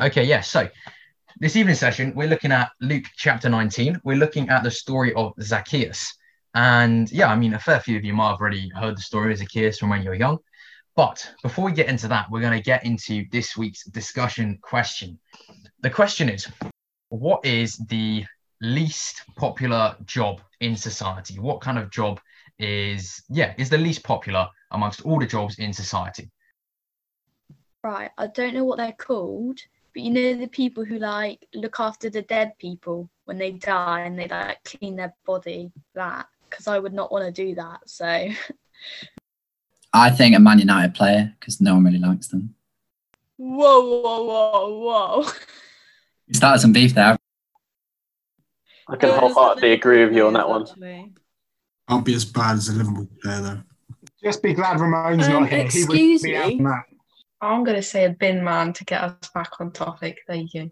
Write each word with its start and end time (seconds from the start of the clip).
Okay, 0.00 0.24
yeah. 0.24 0.40
So 0.40 0.68
this 1.38 1.54
evening 1.54 1.74
session, 1.74 2.14
we're 2.14 2.28
looking 2.28 2.50
at 2.50 2.70
Luke 2.80 3.04
chapter 3.14 3.50
19. 3.50 4.00
We're 4.04 4.16
looking 4.16 4.48
at 4.48 4.62
the 4.62 4.70
story 4.70 5.12
of 5.12 5.34
Zacchaeus. 5.40 6.14
And 6.54 7.10
yeah, 7.12 7.28
I 7.28 7.36
mean, 7.36 7.52
a 7.52 7.58
fair 7.58 7.78
few 7.78 7.98
of 7.98 8.04
you 8.04 8.14
might 8.14 8.30
have 8.30 8.40
already 8.40 8.70
heard 8.70 8.96
the 8.96 9.02
story 9.02 9.32
of 9.32 9.38
Zacchaeus 9.38 9.78
from 9.78 9.90
when 9.90 10.02
you 10.02 10.08
were 10.08 10.14
young. 10.14 10.38
But 10.96 11.30
before 11.42 11.66
we 11.66 11.72
get 11.72 11.88
into 11.88 12.08
that, 12.08 12.30
we're 12.30 12.40
going 12.40 12.56
to 12.56 12.64
get 12.64 12.86
into 12.86 13.26
this 13.30 13.54
week's 13.54 13.84
discussion 13.84 14.58
question. 14.62 15.18
The 15.82 15.90
question 15.90 16.30
is 16.30 16.48
What 17.10 17.44
is 17.44 17.76
the 17.76 18.24
least 18.62 19.22
popular 19.36 19.94
job 20.06 20.40
in 20.60 20.74
society? 20.74 21.38
What 21.38 21.60
kind 21.60 21.78
of 21.78 21.90
job 21.90 22.18
is, 22.58 23.22
yeah, 23.28 23.52
is 23.58 23.68
the 23.68 23.78
least 23.78 24.04
popular 24.04 24.48
amongst 24.70 25.02
all 25.02 25.18
the 25.18 25.26
jobs 25.26 25.58
in 25.58 25.74
society? 25.74 26.30
Right, 27.82 28.10
I 28.16 28.28
don't 28.28 28.54
know 28.54 28.64
what 28.64 28.78
they're 28.78 28.92
called, 28.92 29.58
but 29.94 30.02
you 30.02 30.10
know 30.10 30.34
the 30.34 30.46
people 30.46 30.84
who 30.84 30.98
like 30.98 31.46
look 31.54 31.78
after 31.80 32.08
the 32.10 32.22
dead 32.22 32.52
people 32.58 33.10
when 33.24 33.38
they 33.38 33.52
die 33.52 34.00
and 34.00 34.18
they 34.18 34.28
like 34.28 34.62
clean 34.64 34.96
their 34.96 35.14
body, 35.24 35.72
that 35.94 36.26
because 36.48 36.66
I 36.66 36.78
would 36.78 36.92
not 36.92 37.12
want 37.12 37.24
to 37.24 37.32
do 37.32 37.54
that. 37.54 37.88
So 37.88 38.28
I 39.92 40.10
think 40.10 40.36
a 40.36 40.40
Man 40.40 40.58
United 40.58 40.94
player 40.94 41.34
because 41.38 41.60
no 41.60 41.74
one 41.74 41.84
really 41.84 41.98
likes 41.98 42.28
them. 42.28 42.54
Whoa, 43.36 43.80
whoa, 43.80 44.24
whoa, 44.24 44.78
whoa. 44.78 45.32
You 46.28 46.34
started 46.34 46.60
some 46.60 46.72
beef 46.72 46.94
there. 46.94 47.18
I 48.88 48.96
can 48.96 49.10
wholeheartedly 49.10 49.72
agree 49.72 50.04
with 50.04 50.14
you 50.14 50.26
on 50.26 50.32
that 50.34 50.48
one. 50.48 50.66
Can't 51.88 52.04
be 52.04 52.14
as 52.14 52.24
bad 52.24 52.56
as 52.56 52.68
a 52.68 52.72
Liverpool 52.72 53.08
player 53.22 53.40
though. 53.40 53.62
Just 54.22 54.42
be 54.42 54.54
glad 54.54 54.78
Ramon's 54.80 55.26
Um, 55.26 55.32
not 55.32 55.48
here. 55.48 55.68
He 55.68 55.84
would 55.84 55.96
excuse 55.96 56.22
be 56.22 56.36
out 56.36 56.54
me? 56.54 56.64
On 57.42 57.50
that. 57.50 57.56
I'm 57.56 57.64
going 57.64 57.76
to 57.76 57.82
say 57.82 58.04
a 58.04 58.10
bin 58.10 58.44
man 58.44 58.72
to 58.74 58.84
get 58.84 59.02
us 59.02 59.30
back 59.34 59.60
on 59.60 59.72
topic. 59.72 60.18
There 60.28 60.36
you 60.36 60.48
go. 60.54 60.70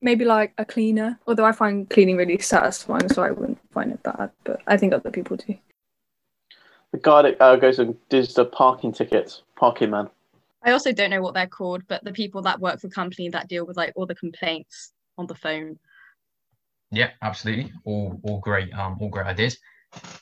maybe 0.00 0.24
like 0.24 0.54
a 0.58 0.64
cleaner. 0.64 1.18
Although 1.26 1.44
I 1.44 1.52
find 1.52 1.88
cleaning 1.88 2.16
really 2.16 2.38
satisfying, 2.38 3.08
so 3.08 3.22
I 3.22 3.30
wouldn't 3.30 3.58
find 3.72 3.92
it 3.92 4.02
bad. 4.02 4.30
But 4.44 4.60
I 4.66 4.76
think 4.76 4.92
other 4.92 5.10
people 5.10 5.36
do. 5.36 5.56
The 6.92 6.98
guy 6.98 7.22
that 7.22 7.40
uh, 7.40 7.56
goes 7.56 7.78
and 7.78 7.96
does 8.08 8.34
the 8.34 8.46
parking 8.46 8.92
tickets, 8.92 9.42
parking 9.56 9.90
man. 9.90 10.08
I 10.62 10.72
also 10.72 10.92
don't 10.92 11.10
know 11.10 11.22
what 11.22 11.34
they're 11.34 11.46
called, 11.46 11.82
but 11.88 12.04
the 12.04 12.12
people 12.12 12.42
that 12.42 12.60
work 12.60 12.80
for 12.80 12.88
company 12.88 13.28
that 13.30 13.48
deal 13.48 13.66
with 13.66 13.76
like 13.76 13.92
all 13.96 14.06
the 14.06 14.14
complaints 14.14 14.92
on 15.18 15.26
the 15.26 15.34
phone. 15.34 15.78
Yeah, 16.90 17.10
absolutely. 17.22 17.72
All 17.84 18.18
all 18.24 18.40
great, 18.40 18.72
um, 18.72 18.96
all 19.00 19.10
great 19.10 19.26
ideas. 19.26 19.58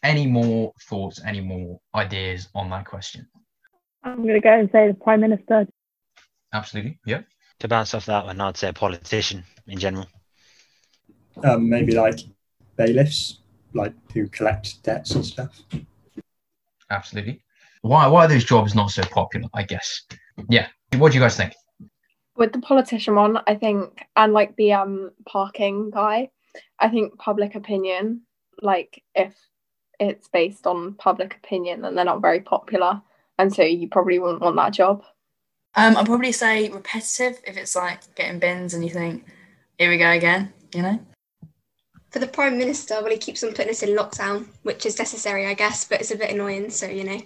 Any 0.03 0.27
more 0.27 0.73
thoughts, 0.89 1.23
any 1.25 1.41
more 1.41 1.81
ideas 1.95 2.49
on 2.55 2.71
that 2.71 2.87
question? 2.87 3.27
I'm 4.07 4.23
going 4.23 4.35
to 4.35 4.41
go 4.41 4.59
and 4.59 4.71
say 4.71 4.89
the 4.89 4.95
Prime 4.95 5.21
Minister. 5.21 5.67
Absolutely. 6.53 6.99
Yeah. 7.05 7.23
To 7.61 7.69
bounce 7.69 7.95
off 7.95 8.07
that 8.07 8.25
one, 8.25 8.41
I'd 8.41 8.57
say 8.57 8.69
a 8.69 8.73
politician 8.73 9.45
in 9.67 9.79
general. 9.79 10.07
Um, 11.45 11.69
maybe 11.69 11.95
like 11.95 12.21
bailiffs, 12.77 13.41
like 13.75 13.93
who 14.13 14.29
collect 14.29 14.83
debts 14.83 15.15
and 15.15 15.25
stuff. 15.25 15.61
Absolutely. 16.91 17.43
Why 17.83 18.07
why 18.07 18.25
are 18.25 18.29
those 18.29 18.45
jobs 18.45 18.75
not 18.75 18.91
so 18.91 19.03
popular? 19.03 19.49
I 19.55 19.63
guess. 19.63 20.03
Yeah. 20.49 20.69
What 20.97 21.13
do 21.13 21.19
you 21.19 21.25
guys 21.25 21.37
think? 21.37 21.53
with 22.37 22.53
the 22.53 22.61
politician 22.61 23.15
one, 23.15 23.39
I 23.47 23.55
think, 23.55 24.05
and 24.15 24.33
like 24.33 24.55
the 24.57 24.73
um 24.75 25.11
parking 25.27 25.91
guy, 25.91 26.31
I 26.79 26.89
think 26.89 27.19
public 27.19 27.55
opinion, 27.55 28.23
like 28.63 29.03
if 29.15 29.35
it's 29.99 30.29
based 30.29 30.67
on 30.67 30.95
public 30.95 31.37
opinion, 31.37 31.81
then 31.81 31.95
they're 31.95 32.05
not 32.05 32.21
very 32.21 32.41
popular, 32.41 33.01
and 33.39 33.53
so 33.55 33.63
you 33.63 33.89
probably 33.89 34.19
wouldn't 34.19 34.41
want 34.41 34.57
that 34.57 34.73
job. 34.73 35.05
Um, 35.75 35.97
I'd 35.97 36.07
probably 36.07 36.33
say 36.33 36.71
repetitive 36.71 37.39
if 37.47 37.57
it's 37.57 37.77
like 37.77 38.15
getting 38.15 38.39
bins 38.39 38.73
and 38.73 38.83
you 38.83 38.91
think, 38.91 39.27
here 39.79 39.91
we 39.91 39.99
go 39.99 40.11
again, 40.11 40.53
you 40.75 40.83
know? 40.83 40.99
For 42.11 42.19
the 42.19 42.27
Prime 42.27 42.57
Minister, 42.57 42.95
well, 43.03 43.11
he 43.11 43.19
keeps 43.19 43.45
on 43.45 43.51
putting 43.51 43.71
us 43.71 43.83
in 43.83 43.91
lockdown, 43.91 44.47
which 44.63 44.87
is 44.87 44.99
necessary, 44.99 45.47
I 45.47 45.55
guess, 45.55 45.85
but 45.85 46.01
it's 46.01 46.13
a 46.13 46.17
bit 46.17 46.31
annoying, 46.31 46.71
so 46.71 46.87
you 46.87 47.05
know. 47.05 47.21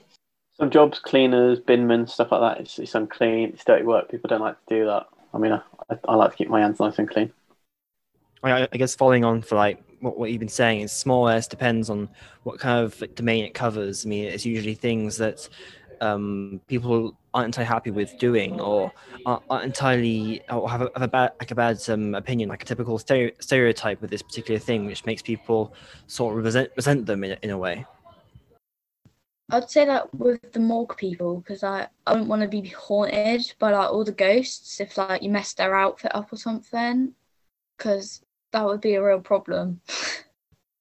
Some 0.55 0.71
jobs, 0.71 0.99
cleaners, 0.99 1.61
binmen, 1.61 2.09
stuff 2.09 2.33
like 2.33 2.41
that. 2.41 2.61
It's, 2.61 2.79
it's 2.79 2.95
unclean. 2.95 3.51
It's 3.51 3.65
dirty 3.65 3.85
work. 3.85 4.11
People 4.11 4.29
don't 4.29 4.41
like 4.41 4.57
to 4.67 4.75
do 4.75 4.87
that. 4.87 5.07
I 5.33 5.39
mean, 5.39 5.53
I, 5.53 5.61
I 6.09 6.15
like 6.17 6.33
to 6.33 6.37
keep 6.37 6.49
my 6.49 6.61
hands 6.61 6.81
nice 6.81 6.99
and 6.99 7.09
clean. 7.09 7.33
I, 8.43 8.69
I 8.73 8.77
guess 8.77 8.95
following 8.95 9.25
on 9.25 9.43
for 9.43 9.55
like 9.55 9.83
what, 10.01 10.19
what 10.19 10.31
you've 10.31 10.41
been 10.41 10.49
saying 10.49 10.81
is 10.81 10.93
small 10.93 11.29
s 11.29 11.47
depends 11.47 11.91
on 11.91 12.09
what 12.43 12.59
kind 12.59 12.85
of 12.85 13.15
domain 13.15 13.45
it 13.45 13.55
covers. 13.55 14.05
I 14.05 14.09
mean, 14.09 14.25
it's 14.25 14.47
usually 14.47 14.75
things 14.75 15.19
that 15.19 15.49
um, 16.01 16.61
people 16.67 17.17
aren't 17.33 17.47
entirely 17.47 17.69
happy 17.69 17.91
with 17.91 18.19
doing 18.19 18.61
or 18.61 18.93
aren't, 19.27 19.43
aren't 19.51 19.65
entirely 19.65 20.43
or 20.51 20.69
have 20.69 20.83
a, 20.83 20.91
have 20.95 21.03
a 21.03 21.09
bad 21.09 21.33
like 21.39 21.51
a 21.51 21.55
bad 21.55 21.79
um, 21.89 22.15
opinion, 22.15 22.49
like 22.49 22.63
a 22.63 22.67
typical 22.67 22.99
stereo, 22.99 23.31
stereotype 23.41 24.01
with 24.01 24.11
this 24.11 24.23
particular 24.23 24.59
thing, 24.59 24.87
which 24.87 25.05
makes 25.07 25.23
people 25.23 25.75
sort 26.07 26.37
of 26.37 26.45
resent, 26.45 26.71
resent 26.77 27.07
them 27.07 27.25
in, 27.25 27.33
a- 27.33 27.39
in 27.43 27.51
a 27.51 27.59
way. 27.59 27.87
I'd 29.53 29.69
say 29.69 29.85
that 29.85 30.15
with 30.15 30.53
the 30.53 30.61
morgue 30.61 30.97
people 30.97 31.39
because 31.39 31.65
I, 31.65 31.89
I 32.07 32.13
wouldn't 32.13 32.29
want 32.29 32.43
to 32.43 32.49
be 32.49 32.69
haunted 32.69 33.53
by 33.59 33.73
like 33.73 33.91
all 33.91 34.05
the 34.05 34.13
ghosts 34.13 34.81
if 34.81 34.97
like 34.97 35.23
you 35.23 35.31
messed 35.31 35.57
their 35.57 35.75
outfit 35.75 36.15
up 36.15 36.33
or 36.33 36.37
something 36.37 37.15
because 37.77 38.23
that 38.53 38.65
would 38.65 38.81
be 38.81 38.95
a 38.95 39.05
real 39.05 39.21
problem. 39.21 39.81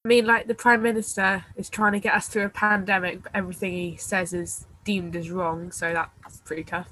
I 0.06 0.08
mean, 0.08 0.26
like 0.26 0.48
the 0.48 0.56
Prime 0.56 0.82
Minister 0.82 1.46
is 1.56 1.70
trying 1.70 1.94
to 1.94 2.00
get 2.00 2.14
us 2.14 2.28
through 2.28 2.46
a 2.46 2.50
pandemic, 2.50 3.24
but 3.24 3.32
everything 3.36 3.74
he 3.74 3.98
says 3.98 4.34
is 4.34 4.66
deemed 4.84 5.16
as 5.16 5.30
wrong, 5.30 5.72
so 5.72 5.94
that's 5.94 6.38
pretty 6.42 6.64
tough. 6.64 6.88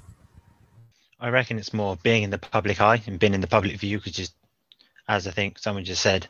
I 1.20 1.30
reckon 1.30 1.58
it's 1.58 1.74
more 1.74 1.96
being 2.02 2.22
in 2.22 2.30
the 2.30 2.38
public 2.38 2.80
eye 2.80 3.02
and 3.06 3.18
being 3.18 3.34
in 3.34 3.40
the 3.40 3.46
public 3.48 3.76
view 3.76 3.98
because 3.98 4.12
just 4.12 4.34
as 5.08 5.26
I 5.26 5.30
think 5.30 5.58
someone 5.58 5.84
just 5.84 6.02
said, 6.02 6.28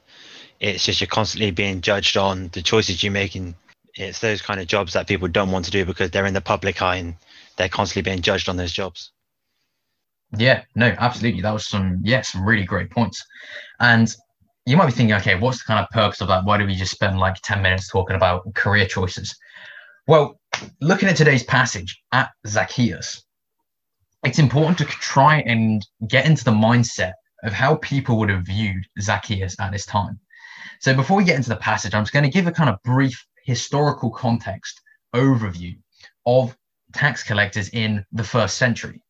it's 0.60 0.84
just 0.84 1.00
you're 1.00 1.08
constantly 1.08 1.50
being 1.50 1.80
judged 1.80 2.16
on 2.16 2.48
the 2.52 2.62
choices 2.62 3.02
you're 3.02 3.12
making. 3.12 3.54
it's 3.94 4.20
those 4.20 4.40
kind 4.40 4.60
of 4.60 4.66
jobs 4.66 4.92
that 4.92 5.06
people 5.06 5.28
don't 5.28 5.50
want 5.50 5.64
to 5.66 5.70
do 5.70 5.84
because 5.84 6.10
they're 6.10 6.26
in 6.26 6.34
the 6.34 6.40
public 6.40 6.80
eye 6.80 6.96
and 6.96 7.16
they're 7.56 7.68
constantly 7.68 8.08
being 8.08 8.22
judged 8.22 8.48
on 8.48 8.56
those 8.56 8.72
jobs. 8.72 9.12
Yeah, 10.36 10.62
no, 10.74 10.94
absolutely. 10.98 11.40
That 11.40 11.52
was 11.52 11.66
some, 11.66 12.00
yeah, 12.04 12.22
some 12.22 12.44
really 12.46 12.64
great 12.64 12.90
points. 12.90 13.24
And 13.80 14.14
you 14.66 14.76
might 14.76 14.86
be 14.86 14.92
thinking, 14.92 15.16
okay, 15.16 15.38
what's 15.38 15.58
the 15.58 15.64
kind 15.66 15.80
of 15.80 15.90
purpose 15.90 16.20
of 16.20 16.28
that? 16.28 16.44
Why 16.44 16.58
do 16.58 16.66
we 16.66 16.74
just 16.74 16.92
spend 16.92 17.18
like 17.18 17.36
10 17.42 17.62
minutes 17.62 17.88
talking 17.88 18.16
about 18.16 18.54
career 18.54 18.86
choices? 18.86 19.34
Well, 20.06 20.37
looking 20.80 21.08
at 21.08 21.16
today's 21.16 21.42
passage 21.42 22.02
at 22.12 22.30
Zacchaeus, 22.46 23.24
it's 24.24 24.38
important 24.38 24.78
to 24.78 24.84
try 24.84 25.40
and 25.40 25.86
get 26.08 26.26
into 26.26 26.44
the 26.44 26.50
mindset 26.50 27.12
of 27.44 27.52
how 27.52 27.76
people 27.76 28.18
would 28.18 28.30
have 28.30 28.46
viewed 28.46 28.84
Zacchaeus 29.00 29.56
at 29.60 29.72
this 29.72 29.86
time. 29.86 30.18
So 30.80 30.94
before 30.94 31.16
we 31.16 31.24
get 31.24 31.36
into 31.36 31.48
the 31.48 31.56
passage, 31.56 31.94
I'm 31.94 32.02
just 32.02 32.12
going 32.12 32.24
to 32.24 32.30
give 32.30 32.46
a 32.46 32.52
kind 32.52 32.70
of 32.70 32.82
brief 32.84 33.24
historical 33.44 34.10
context 34.10 34.80
overview 35.14 35.76
of 36.26 36.56
tax 36.92 37.22
collectors 37.22 37.68
in 37.70 38.04
the 38.12 38.24
first 38.24 38.56
century 38.56 39.02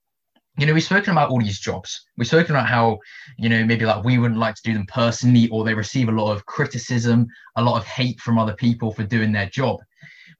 you 0.58 0.66
know, 0.66 0.74
we've 0.74 0.82
spoken 0.82 1.12
about 1.12 1.30
all 1.30 1.38
these 1.38 1.60
jobs. 1.60 2.04
We've 2.16 2.26
spoken 2.26 2.56
about 2.56 2.68
how, 2.68 2.98
you 3.38 3.48
know, 3.48 3.64
maybe 3.64 3.86
like 3.86 4.04
we 4.04 4.18
wouldn't 4.18 4.40
like 4.40 4.56
to 4.56 4.62
do 4.64 4.74
them 4.74 4.86
personally, 4.86 5.48
or 5.50 5.64
they 5.64 5.72
receive 5.72 6.08
a 6.08 6.12
lot 6.12 6.32
of 6.32 6.44
criticism, 6.46 7.28
a 7.54 7.62
lot 7.62 7.78
of 7.78 7.86
hate 7.86 8.20
from 8.20 8.38
other 8.38 8.54
people 8.54 8.92
for 8.92 9.04
doing 9.04 9.30
their 9.30 9.48
job. 9.48 9.78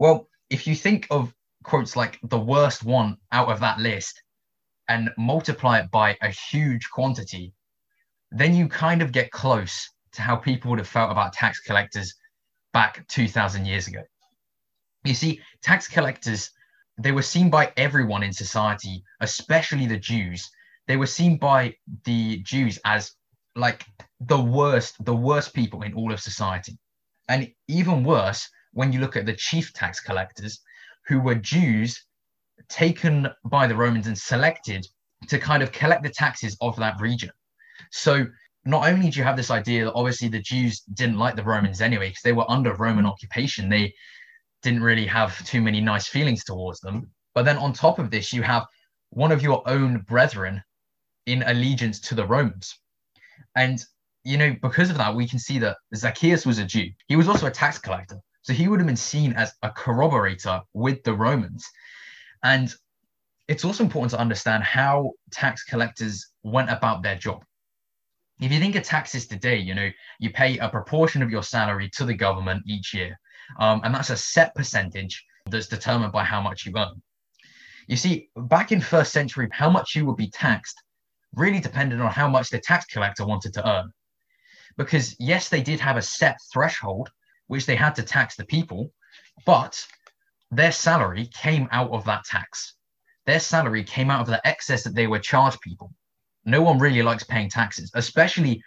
Well, 0.00 0.28
if 0.50 0.66
you 0.66 0.74
think 0.74 1.06
of 1.10 1.34
quotes 1.62 1.96
like 1.96 2.18
the 2.22 2.38
worst 2.38 2.84
one 2.84 3.16
out 3.32 3.48
of 3.48 3.60
that 3.60 3.78
list 3.78 4.22
and 4.88 5.10
multiply 5.18 5.78
it 5.78 5.90
by 5.90 6.16
a 6.22 6.28
huge 6.28 6.88
quantity, 6.90 7.52
then 8.30 8.54
you 8.54 8.68
kind 8.68 9.02
of 9.02 9.12
get 9.12 9.30
close 9.30 9.90
to 10.12 10.22
how 10.22 10.36
people 10.36 10.70
would 10.70 10.78
have 10.78 10.88
felt 10.88 11.10
about 11.10 11.32
tax 11.32 11.60
collectors 11.60 12.14
back 12.72 13.06
2000 13.08 13.66
years 13.66 13.86
ago. 13.86 14.02
You 15.04 15.14
see, 15.14 15.40
tax 15.62 15.88
collectors 15.88 16.50
they 16.98 17.12
were 17.12 17.22
seen 17.22 17.48
by 17.48 17.72
everyone 17.76 18.24
in 18.24 18.32
society, 18.32 19.04
especially 19.20 19.86
the 19.86 19.98
Jews. 19.98 20.50
They 20.88 20.96
were 20.96 21.06
seen 21.06 21.38
by 21.38 21.76
the 22.04 22.38
Jews 22.38 22.78
as 22.84 23.12
like 23.54 23.84
the 24.20 24.40
worst, 24.40 25.02
the 25.04 25.14
worst 25.14 25.54
people 25.54 25.82
in 25.82 25.94
all 25.94 26.12
of 26.12 26.20
society. 26.20 26.76
And 27.28 27.52
even 27.68 28.02
worse, 28.02 28.48
when 28.72 28.92
you 28.92 29.00
look 29.00 29.16
at 29.16 29.26
the 29.26 29.34
chief 29.34 29.72
tax 29.72 30.00
collectors, 30.00 30.60
who 31.06 31.20
were 31.20 31.34
Jews 31.34 32.04
taken 32.68 33.28
by 33.44 33.66
the 33.66 33.76
Romans 33.76 34.06
and 34.06 34.18
selected 34.18 34.86
to 35.28 35.38
kind 35.38 35.62
of 35.62 35.72
collect 35.72 36.02
the 36.02 36.10
taxes 36.10 36.56
of 36.60 36.76
that 36.76 37.00
region. 37.00 37.30
So 37.90 38.26
not 38.64 38.88
only 38.88 39.10
do 39.10 39.18
you 39.18 39.24
have 39.24 39.36
this 39.36 39.50
idea 39.50 39.84
that 39.84 39.94
obviously 39.94 40.28
the 40.28 40.42
Jews 40.42 40.80
didn't 40.94 41.18
like 41.18 41.36
the 41.36 41.44
Romans 41.44 41.80
anyway, 41.80 42.08
because 42.08 42.22
they 42.22 42.32
were 42.32 42.50
under 42.50 42.74
Roman 42.74 43.06
occupation, 43.06 43.68
they 43.68 43.94
didn't 44.62 44.82
really 44.82 45.06
have 45.06 45.44
too 45.46 45.62
many 45.62 45.80
nice 45.80 46.06
feelings 46.06 46.44
towards 46.44 46.80
them. 46.80 47.10
But 47.34 47.44
then 47.44 47.56
on 47.56 47.72
top 47.72 47.98
of 47.98 48.10
this, 48.10 48.32
you 48.32 48.42
have 48.42 48.66
one 49.10 49.32
of 49.32 49.42
your 49.42 49.62
own 49.66 50.00
brethren 50.00 50.62
in 51.26 51.42
allegiance 51.44 52.00
to 52.00 52.14
the 52.14 52.26
Romans. 52.26 52.78
And, 53.54 53.82
you 54.24 54.36
know, 54.36 54.54
because 54.60 54.90
of 54.90 54.98
that, 54.98 55.14
we 55.14 55.26
can 55.26 55.38
see 55.38 55.58
that 55.60 55.76
Zacchaeus 55.94 56.44
was 56.44 56.58
a 56.58 56.64
Jew. 56.64 56.90
He 57.06 57.16
was 57.16 57.28
also 57.28 57.46
a 57.46 57.50
tax 57.50 57.78
collector. 57.78 58.18
So 58.48 58.54
he 58.54 58.66
would 58.66 58.80
have 58.80 58.86
been 58.86 58.96
seen 58.96 59.34
as 59.34 59.52
a 59.62 59.68
corroborator 59.70 60.62
with 60.72 61.02
the 61.02 61.12
Romans. 61.12 61.68
And 62.42 62.74
it's 63.46 63.62
also 63.62 63.84
important 63.84 64.12
to 64.12 64.18
understand 64.18 64.64
how 64.64 65.12
tax 65.30 65.64
collectors 65.64 66.30
went 66.42 66.70
about 66.70 67.02
their 67.02 67.16
job. 67.16 67.44
If 68.40 68.50
you 68.50 68.58
think 68.58 68.74
of 68.74 68.84
taxes 68.84 69.26
today, 69.26 69.58
you 69.58 69.74
know, 69.74 69.90
you 70.18 70.30
pay 70.30 70.56
a 70.56 70.70
proportion 70.70 71.20
of 71.22 71.28
your 71.28 71.42
salary 71.42 71.90
to 71.96 72.06
the 72.06 72.14
government 72.14 72.62
each 72.66 72.94
year, 72.94 73.20
um, 73.60 73.82
and 73.84 73.94
that's 73.94 74.08
a 74.08 74.16
set 74.16 74.54
percentage 74.54 75.22
that's 75.50 75.68
determined 75.68 76.12
by 76.12 76.24
how 76.24 76.40
much 76.40 76.64
you 76.64 76.72
earn. 76.74 77.02
You 77.86 77.96
see, 77.96 78.30
back 78.34 78.72
in 78.72 78.80
first 78.80 79.12
century, 79.12 79.46
how 79.52 79.68
much 79.68 79.94
you 79.94 80.06
would 80.06 80.16
be 80.16 80.30
taxed 80.30 80.82
really 81.34 81.60
depended 81.60 82.00
on 82.00 82.10
how 82.12 82.28
much 82.28 82.48
the 82.48 82.60
tax 82.60 82.86
collector 82.86 83.26
wanted 83.26 83.52
to 83.52 83.68
earn. 83.68 83.92
Because 84.78 85.14
yes, 85.18 85.50
they 85.50 85.60
did 85.60 85.80
have 85.80 85.98
a 85.98 86.02
set 86.02 86.38
threshold 86.50 87.10
which 87.48 87.66
they 87.66 87.76
had 87.76 87.94
to 87.96 88.02
tax 88.02 88.36
the 88.36 88.44
people, 88.46 88.92
but 89.44 89.84
their 90.50 90.72
salary 90.72 91.28
came 91.34 91.68
out 91.72 91.90
of 91.90 92.04
that 92.04 92.24
tax. 92.24 92.74
Their 93.26 93.40
salary 93.40 93.84
came 93.84 94.10
out 94.10 94.22
of 94.22 94.28
the 94.28 94.46
excess 94.46 94.84
that 94.84 94.94
they 94.94 95.06
were 95.06 95.18
charge 95.18 95.60
people. 95.60 95.92
No 96.44 96.62
one 96.62 96.78
really 96.78 97.02
likes 97.02 97.24
paying 97.24 97.50
taxes, 97.50 97.90
especially 97.94 98.62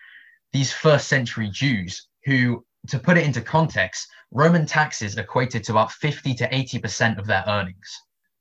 these 0.51 0.71
first 0.71 1.07
century 1.07 1.49
Jews 1.49 2.07
who, 2.25 2.63
to 2.87 2.99
put 2.99 3.17
it 3.17 3.25
into 3.25 3.41
context, 3.41 4.07
Roman 4.31 4.65
taxes 4.65 5.17
equated 5.17 5.63
to 5.63 5.71
about 5.71 5.91
50 5.93 6.33
to 6.35 6.49
80% 6.49 7.17
of 7.17 7.25
their 7.25 7.43
earnings. 7.47 7.89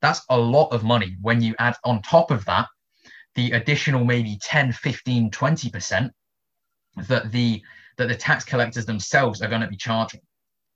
That's 0.01 0.21
a 0.29 0.37
lot 0.37 0.71
of 0.71 0.83
money 0.83 1.15
when 1.21 1.41
you 1.41 1.55
add 1.59 1.75
on 1.83 2.01
top 2.01 2.31
of 2.31 2.45
that 2.45 2.67
the 3.35 3.51
additional 3.51 4.03
maybe 4.03 4.37
10, 4.41 4.73
15, 4.73 5.31
20% 5.31 6.09
that 7.07 7.31
the 7.31 7.61
that 7.97 8.07
the 8.07 8.15
tax 8.15 8.43
collectors 8.43 8.85
themselves 8.85 9.41
are 9.41 9.49
going 9.49 9.61
to 9.61 9.67
be 9.67 9.77
charging. 9.77 10.21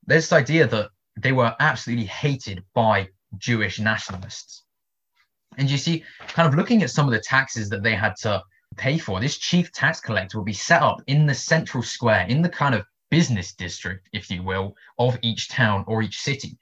There's 0.08 0.26
this 0.26 0.34
idea 0.34 0.68
that 0.68 0.90
they 1.20 1.32
were 1.32 1.56
absolutely 1.60 2.06
hated 2.06 2.64
by 2.74 3.10
Jewish 3.38 3.80
nationalists. 3.80 4.64
And 5.58 5.70
you 5.70 5.78
see, 5.78 6.04
kind 6.28 6.48
of 6.48 6.56
looking 6.56 6.84
at 6.84 6.90
some 6.90 7.08
of 7.08 7.14
the 7.14 7.20
taxes 7.20 7.70
that 7.70 7.82
they 7.82 7.96
had 7.96 8.16
to 8.18 8.44
pay 8.78 8.98
for, 8.98 9.20
this 9.20 9.38
chief 9.38 9.72
tax 9.72 10.00
collector 10.00 10.38
would 10.38 10.46
be 10.46 10.54
set 10.54 10.82
up 10.82 11.02
in 11.08 11.26
the 11.26 11.34
central 11.34 11.82
square, 11.82 12.26
in 12.28 12.42
the 12.42 12.50
kind 12.50 12.76
of 12.76 12.86
business 13.10 13.54
district, 13.54 14.10
if 14.14 14.30
you 14.30 14.44
will, 14.44 14.76
of 15.00 15.18
each 15.22 15.50
town 15.50 15.84
or 15.88 16.02
each 16.02 16.20
city. 16.20 16.58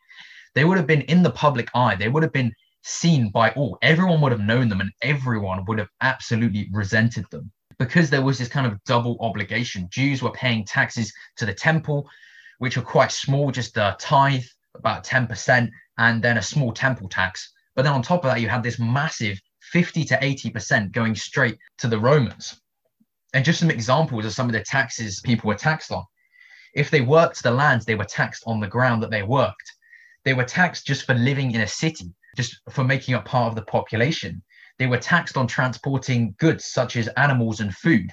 They 0.55 0.65
would 0.65 0.77
have 0.77 0.87
been 0.87 1.01
in 1.01 1.23
the 1.23 1.31
public 1.31 1.69
eye. 1.73 1.95
They 1.95 2.09
would 2.09 2.23
have 2.23 2.33
been 2.33 2.53
seen 2.83 3.29
by 3.29 3.49
all. 3.51 3.77
Everyone 3.81 4.21
would 4.21 4.31
have 4.31 4.41
known 4.41 4.69
them 4.69 4.81
and 4.81 4.91
everyone 5.01 5.65
would 5.65 5.79
have 5.79 5.89
absolutely 6.01 6.69
resented 6.71 7.25
them 7.31 7.51
because 7.79 8.09
there 8.09 8.21
was 8.21 8.37
this 8.37 8.49
kind 8.49 8.67
of 8.67 8.83
double 8.83 9.17
obligation. 9.19 9.87
Jews 9.89 10.21
were 10.21 10.31
paying 10.31 10.65
taxes 10.65 11.11
to 11.37 11.45
the 11.45 11.53
temple, 11.53 12.07
which 12.59 12.77
were 12.77 12.83
quite 12.83 13.11
small, 13.11 13.51
just 13.51 13.77
a 13.77 13.95
tithe, 13.99 14.43
about 14.75 15.03
10%, 15.03 15.69
and 15.97 16.23
then 16.23 16.37
a 16.37 16.41
small 16.41 16.71
temple 16.71 17.09
tax. 17.09 17.53
But 17.75 17.83
then 17.83 17.93
on 17.93 18.01
top 18.01 18.23
of 18.23 18.31
that, 18.31 18.41
you 18.41 18.49
had 18.49 18.63
this 18.63 18.79
massive 18.79 19.39
50 19.71 20.03
to 20.05 20.17
80% 20.17 20.91
going 20.91 21.15
straight 21.15 21.57
to 21.79 21.87
the 21.87 21.99
Romans. 21.99 22.59
And 23.33 23.43
just 23.43 23.59
some 23.59 23.71
examples 23.71 24.25
of 24.25 24.33
some 24.33 24.47
of 24.47 24.53
the 24.53 24.63
taxes 24.63 25.21
people 25.21 25.47
were 25.47 25.55
taxed 25.55 25.91
on. 25.91 26.03
If 26.75 26.89
they 26.89 27.01
worked 27.01 27.41
the 27.41 27.51
lands, 27.51 27.85
they 27.85 27.95
were 27.95 28.05
taxed 28.05 28.43
on 28.45 28.59
the 28.59 28.67
ground 28.67 29.01
that 29.03 29.11
they 29.11 29.23
worked. 29.23 29.71
They 30.23 30.33
were 30.33 30.43
taxed 30.43 30.85
just 30.85 31.05
for 31.05 31.13
living 31.13 31.51
in 31.51 31.61
a 31.61 31.67
city, 31.67 32.13
just 32.35 32.59
for 32.69 32.83
making 32.83 33.15
up 33.15 33.25
part 33.25 33.49
of 33.49 33.55
the 33.55 33.63
population. 33.63 34.43
They 34.79 34.87
were 34.87 34.97
taxed 34.97 35.37
on 35.37 35.47
transporting 35.47 36.35
goods 36.39 36.65
such 36.65 36.95
as 36.95 37.07
animals 37.09 37.59
and 37.59 37.73
food. 37.75 38.09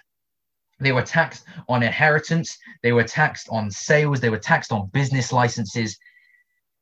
They 0.80 0.92
were 0.92 1.02
taxed 1.02 1.44
on 1.68 1.82
inheritance. 1.82 2.56
They 2.82 2.92
were 2.92 3.04
taxed 3.04 3.48
on 3.50 3.70
sales. 3.70 4.20
They 4.20 4.30
were 4.30 4.38
taxed 4.38 4.72
on 4.72 4.88
business 4.92 5.32
licenses. 5.32 5.98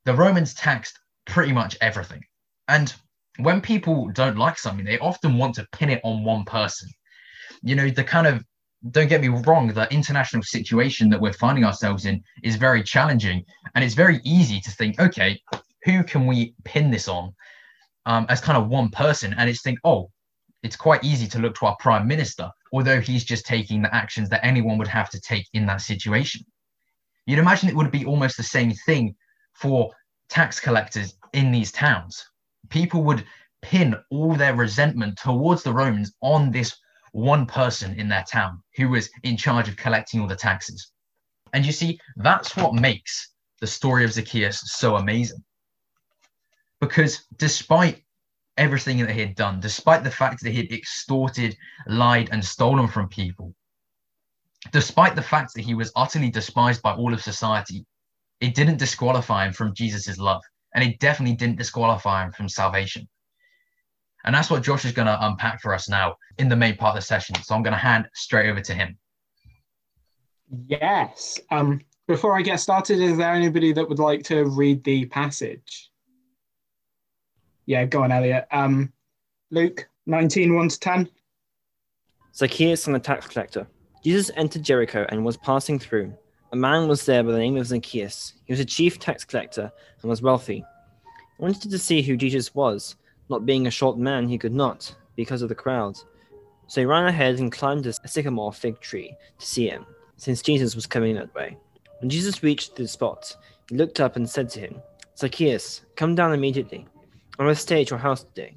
The 0.05 0.15
Romans 0.15 0.55
taxed 0.55 0.99
pretty 1.27 1.53
much 1.53 1.77
everything. 1.81 2.23
And 2.69 2.95
when 3.39 3.61
people 3.61 4.09
don't 4.13 4.39
like 4.39 4.59
something, 4.59 4.85
they 4.85 4.99
often 4.99 5.37
want 5.37 5.55
to 5.57 5.67
pin 5.73 5.91
it 5.91 6.01
on 6.05 6.25
one 6.25 6.45
person. 6.45 6.89
You 7.63 7.75
know, 7.75 7.91
the 7.91 8.05
kind 8.05 8.27
of, 8.27 8.45
don't 8.91 9.09
get 9.09 9.21
me 9.21 9.29
wrong, 9.29 9.69
the 9.69 9.93
international 9.93 10.43
situation 10.43 11.11
that 11.11 11.21
we're 11.21 11.33
finding 11.33 11.65
ourselves 11.65 12.07
in 12.07 12.23
is 12.43 12.57
very 12.57 12.83
challenging. 12.83 13.45
And 13.75 13.85
it's 13.85 13.95
very 13.95 14.21
easy 14.25 14.61
to 14.61 14.71
think, 14.71 15.01
okay, 15.01 15.41
who 15.85 16.05
can 16.05 16.27
we 16.27 16.55
pin 16.65 16.91
this 16.91 17.09
on 17.09 17.35
um, 18.07 18.27
as 18.29 18.41
kind 18.41 18.57
of 18.57 18.69
one 18.69 18.91
person? 18.91 19.35
And 19.37 19.51
it's 19.51 19.63
think, 19.63 19.79
oh, 19.85 20.11
it's 20.63 20.77
quite 20.77 21.05
easy 21.05 21.27
to 21.29 21.39
look 21.39 21.55
to 21.57 21.67
our 21.67 21.77
prime 21.77 22.07
minister, 22.07 22.51
although 22.73 23.01
he's 23.01 23.25
just 23.25 23.47
taking 23.47 23.83
the 23.83 23.95
actions 23.95 24.29
that 24.31 24.45
anyone 24.45 24.79
would 24.79 24.89
have 24.89 25.11
to 25.11 25.21
take 25.21 25.47
in 25.53 25.67
that 25.67 25.81
situation. 25.81 26.45
You'd 27.27 27.39
imagine 27.39 27.69
it 27.69 27.77
would 27.77 27.91
be 27.91 28.05
almost 28.05 28.37
the 28.37 28.43
same 28.43 28.73
thing 28.73 29.15
for 29.55 29.91
tax 30.29 30.61
collectors 30.61 31.15
in 31.33 31.51
these 31.53 31.71
towns. 31.71 32.25
People 32.71 33.03
would 33.05 33.25
pin 33.63 33.97
all 34.11 34.35
their 34.35 34.55
resentment 34.55 35.19
towards 35.19 35.63
the 35.63 35.73
Romans 35.73 36.13
on 36.23 36.51
this 36.51 36.77
one 37.13 37.47
person 37.47 37.99
in 37.99 38.09
their 38.09 38.25
town 38.25 38.63
who 38.77 38.89
was 38.89 39.11
in 39.23 39.37
charge 39.37 39.69
of 39.69 39.77
collecting 39.77 40.21
all 40.21 40.27
the 40.27 40.37
taxes. 40.37 40.91
And 41.53 41.65
you 41.65 41.73
see, 41.73 41.99
that's 42.17 42.57
what 42.57 42.75
makes 42.75 43.33
the 43.61 43.67
story 43.67 44.05
of 44.05 44.13
Zacchaeus 44.13 44.61
so 44.67 44.97
amazing. 44.97 45.43
Because 46.81 47.27
despite 47.37 48.05
everything 48.59 48.99
that 48.99 49.11
he 49.11 49.21
had 49.21 49.35
done, 49.35 49.61
despite 49.61 50.05
the 50.05 50.11
fact 50.11 50.43
that 50.43 50.51
he 50.51 50.59
had 50.59 50.73
extorted, 50.73 51.57
lied, 51.87 52.29
and 52.33 52.45
stolen 52.45 52.89
from 52.89 53.09
people, 53.09 53.55
despite 54.73 55.15
the 55.15 55.23
fact 55.23 55.55
that 55.55 55.65
he 55.65 55.75
was 55.75 55.93
utterly 55.97 56.31
despised 56.31 56.83
by 56.83 56.93
all 56.93 57.15
of 57.15 57.23
society, 57.23 57.87
it 58.41 58.55
didn't 58.55 58.79
disqualify 58.79 59.47
him 59.47 59.53
from 59.53 59.75
Jesus' 59.75 60.19
love. 60.19 60.43
And 60.75 60.85
it 60.85 60.99
definitely 61.01 61.37
didn't 61.37 61.57
disqualify 61.57 62.25
him 62.25 62.33
from 62.33 62.49
salvation. 62.49 63.09
And 64.25 64.35
that's 64.35 64.51
what 64.51 64.63
Josh 64.63 64.85
is 64.85 64.93
going 64.93 65.07
to 65.07 65.27
unpack 65.27 65.63
for 65.63 65.73
us 65.73 65.89
now 65.89 66.17
in 66.37 66.49
the 66.49 66.57
main 66.57 66.77
part 66.77 66.97
of 66.97 67.03
the 67.03 67.07
session. 67.07 67.37
So 67.43 67.55
I'm 67.55 67.63
going 67.63 67.73
to 67.73 67.79
hand 67.79 68.07
straight 68.15 68.51
over 68.51 68.61
to 68.61 68.75
him. 68.75 68.99
Yes. 70.67 71.41
Um, 71.51 71.81
before 72.07 72.37
I 72.37 72.43
get 72.43 72.61
started, 72.61 73.01
is 73.01 73.17
there 73.17 73.33
anybody 73.33 73.73
that 73.73 73.89
would 73.89 73.99
like 73.99 74.25
to 74.25 74.45
read 74.45 74.85
the 74.85 75.07
passage? 75.07 75.91
Yeah, 77.69 77.85
go 77.85 78.03
on, 78.03 78.11
Elliot. 78.11 78.47
Um, 78.51 78.91
Luke, 79.51 79.87
19, 80.07 80.55
1 80.55 80.69
to 80.71 80.81
10. 80.81 81.11
Zacchaeus 82.35 82.87
and 82.87 82.97
the 82.97 82.99
tax 82.99 83.27
collector. 83.27 83.67
Jesus 84.03 84.31
entered 84.37 84.63
Jericho 84.63 85.05
and 85.11 85.23
was 85.23 85.37
passing 85.37 85.79
through. 85.79 86.15
A 86.53 86.57
man 86.57 86.89
was 86.89 87.05
there 87.05 87.23
by 87.23 87.33
the 87.33 87.39
name 87.39 87.59
of 87.59 87.67
Zacchaeus. 87.67 88.33
He 88.47 88.55
was 88.55 88.61
a 88.61 88.65
chief 88.65 88.99
tax 88.99 89.23
collector 89.23 89.71
and 90.01 90.09
was 90.09 90.23
wealthy. 90.23 90.65
He 91.37 91.43
wanted 91.43 91.71
to 91.71 91.79
see 91.79 92.01
who 92.01 92.17
Jesus 92.17 92.55
was. 92.55 92.97
Not 93.29 93.45
being 93.45 93.67
a 93.67 93.71
short 93.71 93.99
man, 93.99 94.29
he 94.29 94.39
could 94.39 94.55
not, 94.55 94.95
because 95.15 95.43
of 95.43 95.51
the 95.51 95.55
crowd. 95.55 95.99
So 96.69 96.81
he 96.81 96.87
ran 96.87 97.05
ahead 97.05 97.39
and 97.39 97.53
climbed 97.53 97.87
a 97.87 97.93
sycamore 98.09 98.55
fig 98.55 98.81
tree 98.81 99.15
to 99.39 99.47
see 99.47 99.69
him, 99.69 99.85
since 100.17 100.41
Jesus 100.41 100.75
was 100.75 100.87
coming 100.87 101.17
that 101.17 101.35
way. 101.35 101.59
When 102.01 102.09
Jesus 102.09 102.43
reached 102.43 102.77
the 102.77 102.89
spot, 102.89 103.37
he 103.69 103.77
looked 103.77 104.01
up 104.01 104.17
and 104.17 104.29
said 104.29 104.49
to 104.51 104.61
him, 104.61 104.81
Zacchaeus, 105.19 105.83
come 105.97 106.15
down 106.15 106.33
immediately. 106.33 106.87
I 107.39 107.45
must 107.45 107.63
stay 107.63 107.83
at 107.83 107.91
your 107.91 107.99
house 107.99 108.25
today. 108.25 108.57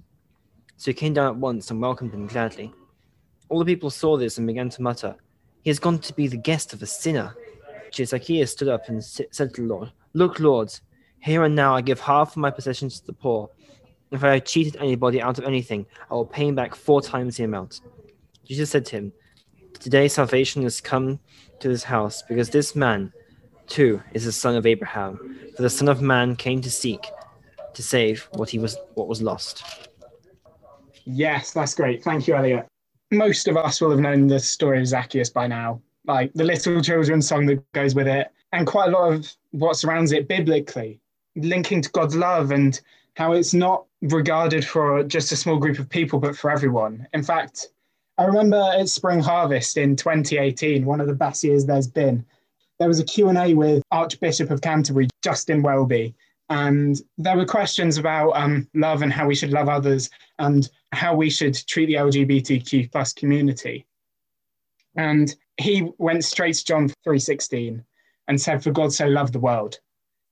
So 0.77 0.89
he 0.89 0.95
came 0.95 1.13
down 1.13 1.27
at 1.27 1.35
once 1.35 1.69
and 1.69 1.79
welcomed 1.79 2.13
him 2.13 2.25
gladly. 2.25 2.73
All 3.49 3.59
the 3.59 3.65
people 3.65 3.89
saw 3.89 4.17
this 4.17 4.37
and 4.37 4.47
began 4.47 4.69
to 4.69 4.81
mutter, 4.81 5.15
He 5.61 5.69
has 5.69 5.77
gone 5.77 5.99
to 5.99 6.13
be 6.13 6.27
the 6.27 6.37
guest 6.37 6.73
of 6.73 6.81
a 6.81 6.87
sinner. 6.87 7.35
Zacchaeus 7.93 8.51
stood 8.51 8.69
up 8.69 8.87
and 8.87 9.03
said 9.03 9.31
to 9.33 9.47
the 9.47 9.61
Lord, 9.67 9.91
Look, 10.13 10.39
Lord, 10.39 10.73
here 11.19 11.43
and 11.43 11.55
now 11.55 11.75
I 11.75 11.81
give 11.81 11.99
half 11.99 12.31
of 12.31 12.37
my 12.37 12.49
possessions 12.49 12.99
to 12.99 13.05
the 13.05 13.13
poor. 13.13 13.49
If 14.11 14.23
I 14.23 14.33
have 14.35 14.45
cheated 14.45 14.77
anybody 14.77 15.21
out 15.21 15.37
of 15.37 15.43
anything, 15.45 15.85
I 16.09 16.15
will 16.15 16.25
pay 16.25 16.47
him 16.47 16.55
back 16.55 16.73
four 16.73 17.01
times 17.01 17.37
the 17.37 17.43
amount. 17.43 17.81
Jesus 18.45 18.71
said 18.71 18.85
to 18.87 18.97
him, 18.97 19.13
Today 19.79 20.07
salvation 20.07 20.63
has 20.63 20.81
come 20.81 21.19
to 21.59 21.67
this 21.67 21.83
house, 21.83 22.23
because 22.23 22.49
this 22.49 22.75
man, 22.75 23.13
too, 23.67 24.01
is 24.13 24.25
the 24.25 24.31
son 24.31 24.55
of 24.55 24.65
Abraham. 24.65 25.37
For 25.55 25.61
the 25.61 25.69
Son 25.69 25.87
of 25.87 26.01
Man 26.01 26.35
came 26.35 26.61
to 26.61 26.71
seek, 26.71 27.05
to 27.73 27.83
save 27.83 28.27
what 28.33 28.49
he 28.49 28.59
was 28.59 28.77
what 28.95 29.07
was 29.07 29.21
lost. 29.21 29.63
Yes, 31.05 31.51
that's 31.51 31.73
great. 31.73 32.03
Thank 32.03 32.27
you, 32.27 32.35
Elliot. 32.35 32.67
Most 33.11 33.47
of 33.47 33.57
us 33.57 33.81
will 33.81 33.91
have 33.91 33.99
known 33.99 34.27
the 34.27 34.39
story 34.39 34.79
of 34.79 34.87
Zacchaeus 34.87 35.29
by 35.29 35.47
now, 35.47 35.81
like 36.05 36.31
the 36.33 36.43
little 36.43 36.81
children's 36.81 37.27
song 37.27 37.45
that 37.47 37.71
goes 37.73 37.95
with 37.95 38.07
it, 38.07 38.31
and 38.53 38.67
quite 38.67 38.89
a 38.89 38.91
lot 38.91 39.11
of 39.11 39.31
what 39.51 39.75
surrounds 39.75 40.11
it 40.11 40.27
biblically, 40.27 40.99
linking 41.35 41.81
to 41.81 41.89
God's 41.89 42.15
love 42.15 42.51
and 42.51 42.79
how 43.15 43.33
it's 43.33 43.53
not 43.53 43.85
regarded 44.01 44.65
for 44.65 45.03
just 45.03 45.31
a 45.31 45.35
small 45.35 45.57
group 45.57 45.79
of 45.79 45.89
people, 45.89 46.19
but 46.19 46.37
for 46.37 46.49
everyone. 46.49 47.07
In 47.13 47.23
fact, 47.23 47.67
I 48.17 48.25
remember 48.25 48.61
at 48.77 48.87
Spring 48.87 49.19
Harvest 49.19 49.77
in 49.77 49.95
2018, 49.95 50.85
one 50.85 51.01
of 51.01 51.07
the 51.07 51.13
best 51.13 51.43
years 51.43 51.65
there's 51.65 51.87
been, 51.87 52.25
there 52.79 52.87
was 52.87 52.99
a 52.99 53.03
Q&A 53.03 53.53
with 53.53 53.83
Archbishop 53.91 54.49
of 54.49 54.61
Canterbury, 54.61 55.07
Justin 55.23 55.61
Welby, 55.61 56.15
and 56.51 57.01
there 57.17 57.37
were 57.37 57.45
questions 57.45 57.97
about 57.97 58.31
um, 58.31 58.67
love 58.73 59.03
and 59.03 59.13
how 59.13 59.25
we 59.25 59.35
should 59.35 59.53
love 59.53 59.69
others 59.69 60.09
and 60.37 60.69
how 60.91 61.15
we 61.15 61.29
should 61.29 61.55
treat 61.65 61.85
the 61.85 61.93
LGBTQ 61.93 62.91
plus 62.91 63.13
community. 63.13 63.85
And 64.97 65.33
he 65.55 65.89
went 65.97 66.25
straight 66.25 66.55
to 66.55 66.65
John 66.65 66.89
3.16 67.07 67.81
and 68.27 68.41
said, 68.41 68.61
for 68.61 68.71
God 68.71 68.91
so 68.91 69.07
loved 69.07 69.31
the 69.31 69.39
world. 69.39 69.79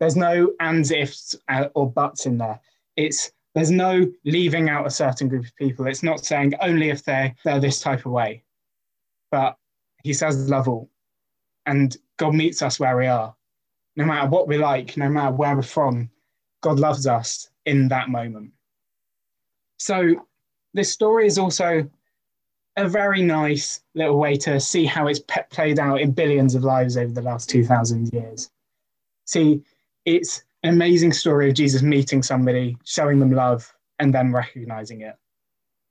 There's 0.02 0.18
no 0.18 0.52
ands, 0.60 0.92
ifs, 0.92 1.38
uh, 1.48 1.70
or 1.74 1.90
buts 1.90 2.26
in 2.26 2.38
there. 2.38 2.60
It's 2.98 3.32
There's 3.56 3.72
no 3.72 4.06
leaving 4.26 4.70
out 4.70 4.88
a 4.88 4.92
certain 4.92 5.30
group 5.30 5.46
of 5.46 5.56
people. 5.56 5.88
It's 5.88 6.04
not 6.04 6.26
saying 6.26 6.54
only 6.60 6.90
if 6.90 7.06
they're, 7.06 7.34
they're 7.46 7.62
this 7.62 7.80
type 7.80 8.06
of 8.06 8.12
way. 8.12 8.44
But 9.32 9.56
he 10.04 10.14
says 10.14 10.50
love 10.50 10.68
all. 10.68 10.90
And 11.66 11.96
God 12.18 12.36
meets 12.36 12.62
us 12.62 12.78
where 12.78 12.98
we 12.98 13.08
are. 13.08 13.34
No 14.00 14.06
matter 14.06 14.30
what 14.30 14.48
we're 14.48 14.60
like, 14.60 14.96
no 14.96 15.10
matter 15.10 15.36
where 15.36 15.58
we're 15.58 15.62
from, 15.62 16.10
God 16.62 16.80
loves 16.80 17.06
us 17.06 17.50
in 17.66 17.90
that 17.90 18.08
moment. 18.08 18.54
So 19.78 20.26
this 20.74 20.90
story 20.90 21.28
is 21.28 21.38
also 21.38 21.86
a 22.78 22.88
very 22.88 23.22
nice 23.22 23.82
little 23.96 24.18
way 24.18 24.38
to 24.38 24.58
see 24.58 24.86
how 24.86 25.08
it's 25.08 25.20
pe- 25.28 25.44
played 25.50 25.80
out 25.80 26.00
in 26.00 26.14
billions 26.14 26.56
of 26.56 26.64
lives 26.64 26.96
over 26.96 27.12
the 27.12 27.22
last 27.22 27.50
2,000 27.50 28.14
years. 28.14 28.50
See, 29.26 29.64
it's 30.06 30.44
an 30.64 30.76
amazing 30.76 31.12
story 31.12 31.50
of 31.50 31.56
Jesus 31.56 31.82
meeting 31.82 32.24
somebody, 32.24 32.78
showing 32.86 33.20
them 33.20 33.34
love, 33.34 33.70
and 34.00 34.16
then 34.16 34.32
recognizing 34.32 35.02
it. 35.02 35.18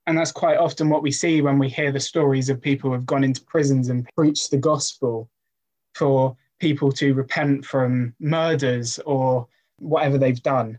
And 0.07 0.17
that's 0.17 0.33
quite 0.33 0.57
often 0.57 0.89
what 0.89 1.03
we 1.03 1.11
see 1.11 1.43
when 1.43 1.59
we 1.59 1.69
hear 1.69 1.93
the 1.93 2.01
stories 2.01 2.49
of 2.49 2.63
people 2.63 2.89
who 2.89 2.95
have 2.95 3.05
gone 3.05 3.23
into 3.23 3.45
prisons 3.45 3.91
and 3.91 4.09
preached 4.17 4.51
the 4.51 4.57
gospel 4.57 5.29
for 5.95 6.35
people 6.59 6.93
to 6.93 7.15
repent 7.15 7.65
from 7.65 8.15
murders 8.21 8.99
or 9.01 9.47
whatever 9.79 10.19
they've 10.19 10.43
done 10.43 10.79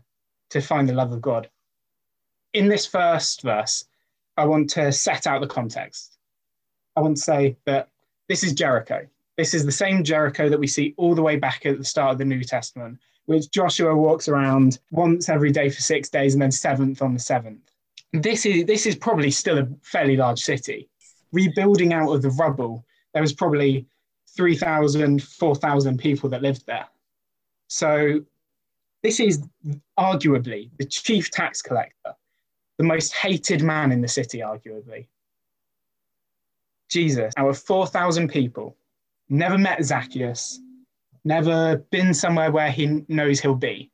to 0.50 0.60
find 0.60 0.88
the 0.88 0.92
love 0.92 1.12
of 1.12 1.22
God. 1.22 1.48
In 2.52 2.68
this 2.68 2.86
first 2.86 3.42
verse, 3.42 3.84
I 4.36 4.44
want 4.44 4.70
to 4.70 4.92
set 4.92 5.26
out 5.26 5.40
the 5.40 5.46
context. 5.46 6.18
I 6.96 7.00
want 7.00 7.16
to 7.16 7.22
say 7.22 7.56
that 7.66 7.88
this 8.28 8.42
is 8.42 8.52
Jericho. 8.52 9.06
This 9.36 9.54
is 9.54 9.64
the 9.64 9.72
same 9.72 10.04
Jericho 10.04 10.48
that 10.48 10.58
we 10.58 10.66
see 10.66 10.94
all 10.96 11.14
the 11.14 11.22
way 11.22 11.36
back 11.36 11.64
at 11.64 11.78
the 11.78 11.84
start 11.84 12.12
of 12.12 12.18
the 12.18 12.24
New 12.24 12.44
Testament, 12.44 12.98
which 13.26 13.50
Joshua 13.50 13.96
walks 13.96 14.28
around 14.28 14.78
once 14.90 15.28
every 15.28 15.52
day 15.52 15.70
for 15.70 15.80
six 15.80 16.08
days 16.08 16.34
and 16.34 16.42
then 16.42 16.50
seventh 16.50 17.00
on 17.00 17.14
the 17.14 17.20
seventh. 17.20 17.70
This 18.12 18.44
is, 18.44 18.66
this 18.66 18.86
is 18.86 18.96
probably 18.96 19.30
still 19.30 19.58
a 19.58 19.68
fairly 19.82 20.16
large 20.16 20.40
city. 20.40 20.88
Rebuilding 21.32 21.92
out 21.92 22.12
of 22.12 22.22
the 22.22 22.30
rubble, 22.30 22.84
there 23.14 23.22
was 23.22 23.32
probably 23.32 23.86
3,000, 24.36 25.22
4,000 25.22 25.98
people 25.98 26.28
that 26.30 26.42
lived 26.42 26.66
there. 26.66 26.86
So 27.68 28.20
this 29.02 29.20
is 29.20 29.42
arguably 29.98 30.70
the 30.78 30.84
chief 30.84 31.30
tax 31.30 31.62
collector, 31.62 32.14
the 32.78 32.84
most 32.84 33.14
hated 33.14 33.62
man 33.62 33.92
in 33.92 34.00
the 34.00 34.08
city, 34.08 34.38
arguably. 34.38 35.06
Jesus, 36.88 37.32
out 37.36 37.48
of 37.48 37.58
4,000 37.58 38.28
people, 38.28 38.76
never 39.28 39.56
met 39.56 39.84
Zacchaeus, 39.84 40.60
never 41.24 41.76
been 41.90 42.12
somewhere 42.12 42.50
where 42.50 42.70
he 42.70 43.04
knows 43.08 43.40
he'll 43.40 43.54
be, 43.54 43.90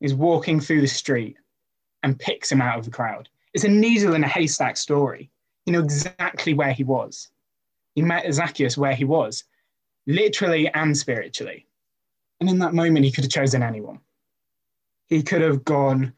is 0.00 0.14
walking 0.14 0.60
through 0.60 0.82
the 0.82 0.88
street 0.88 1.36
and 2.02 2.18
picks 2.18 2.52
him 2.52 2.60
out 2.60 2.78
of 2.78 2.84
the 2.84 2.90
crowd. 2.90 3.28
It's 3.54 3.64
a 3.64 3.68
needle 3.68 4.14
in 4.14 4.24
a 4.24 4.28
haystack 4.28 4.76
story. 4.76 5.30
You 5.66 5.72
know 5.72 5.80
exactly 5.80 6.54
where 6.54 6.72
he 6.72 6.84
was. 6.84 7.28
He 7.94 8.02
met 8.02 8.32
Zacchaeus 8.32 8.76
where 8.76 8.94
he 8.94 9.04
was, 9.04 9.44
literally 10.06 10.68
and 10.68 10.96
spiritually. 10.96 11.66
And 12.40 12.48
in 12.48 12.58
that 12.60 12.74
moment, 12.74 13.04
he 13.04 13.12
could 13.12 13.24
have 13.24 13.30
chosen 13.30 13.62
anyone. 13.62 14.00
He 15.08 15.22
could 15.22 15.42
have 15.42 15.64
gone 15.64 16.12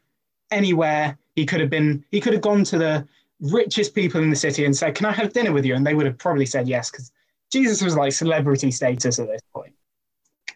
anywhere. 0.51 1.17
He 1.35 1.45
could 1.45 1.59
have 1.59 1.69
been, 1.69 2.03
he 2.11 2.21
could 2.21 2.33
have 2.33 2.41
gone 2.41 2.63
to 2.65 2.77
the 2.77 3.07
richest 3.39 3.93
people 3.93 4.21
in 4.21 4.29
the 4.29 4.35
city 4.35 4.65
and 4.65 4.75
said, 4.75 4.95
Can 4.95 5.05
I 5.05 5.11
have 5.11 5.33
dinner 5.33 5.51
with 5.51 5.65
you? 5.65 5.75
And 5.75 5.85
they 5.85 5.93
would 5.93 6.05
have 6.05 6.17
probably 6.17 6.45
said 6.45 6.67
yes, 6.67 6.89
because 6.89 7.11
Jesus 7.51 7.81
was 7.81 7.95
like 7.95 8.13
celebrity 8.13 8.71
status 8.71 9.19
at 9.19 9.27
this 9.27 9.41
point. 9.53 9.73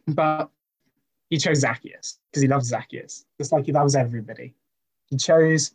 But 0.08 0.50
he 1.30 1.38
chose 1.38 1.60
Zacchaeus 1.60 2.20
because 2.32 2.42
he 2.42 2.48
loved 2.48 2.66
Zacchaeus, 2.66 3.26
just 3.38 3.52
like 3.52 3.66
he 3.66 3.72
loves 3.72 3.96
everybody. 3.96 4.54
He 5.08 5.18
chose 5.18 5.72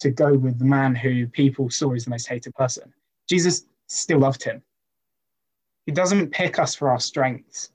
to 0.00 0.10
go 0.10 0.34
with 0.34 0.58
the 0.58 0.64
man 0.64 0.94
who 0.94 1.26
people 1.26 1.70
saw 1.70 1.94
as 1.94 2.04
the 2.04 2.10
most 2.10 2.28
hated 2.28 2.54
person. 2.54 2.92
Jesus 3.28 3.64
still 3.86 4.18
loved 4.18 4.42
him. 4.42 4.62
He 5.86 5.92
doesn't 5.92 6.30
pick 6.30 6.58
us 6.58 6.74
for 6.74 6.90
our 6.90 7.00
strengths. 7.00 7.70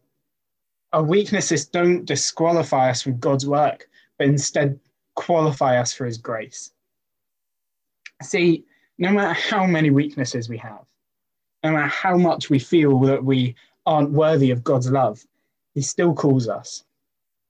Our 0.93 1.03
weaknesses 1.03 1.65
don't 1.65 2.05
disqualify 2.05 2.89
us 2.89 3.01
from 3.01 3.19
God's 3.19 3.45
work, 3.45 3.89
but 4.17 4.27
instead 4.27 4.79
qualify 5.15 5.77
us 5.77 5.93
for 5.93 6.05
his 6.05 6.17
grace. 6.17 6.71
See, 8.23 8.65
no 8.97 9.11
matter 9.11 9.33
how 9.33 9.65
many 9.65 9.89
weaknesses 9.89 10.47
we 10.49 10.57
have, 10.57 10.85
no 11.63 11.71
matter 11.71 11.87
how 11.87 12.17
much 12.17 12.49
we 12.49 12.59
feel 12.59 12.99
that 13.01 13.23
we 13.23 13.55
aren't 13.85 14.11
worthy 14.11 14.51
of 14.51 14.63
God's 14.63 14.89
love, 14.89 15.25
he 15.73 15.81
still 15.81 16.13
calls 16.13 16.47
us. 16.47 16.83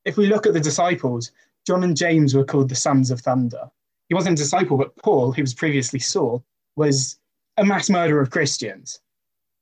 If 0.06 0.18
we 0.18 0.28
look 0.28 0.48
at 0.48 0.54
the 0.54 0.60
disciples, 0.60 1.32
John 1.66 1.84
and 1.84 1.96
James 1.96 2.34
were 2.34 2.46
called 2.46 2.70
the 2.70 2.76
sons 2.76 3.12
of 3.12 3.22
thunder. 3.22 3.70
He 4.10 4.16
wasn't 4.16 4.40
a 4.40 4.42
disciple, 4.42 4.78
but 4.78 4.96
Paul, 4.98 5.32
who 5.32 5.42
was 5.42 5.54
previously 5.54 6.00
Saul, 6.00 6.44
was 6.76 7.20
a 7.58 7.66
mass 7.66 7.90
murderer 7.90 8.22
of 8.22 8.30
Christians. 8.30 9.00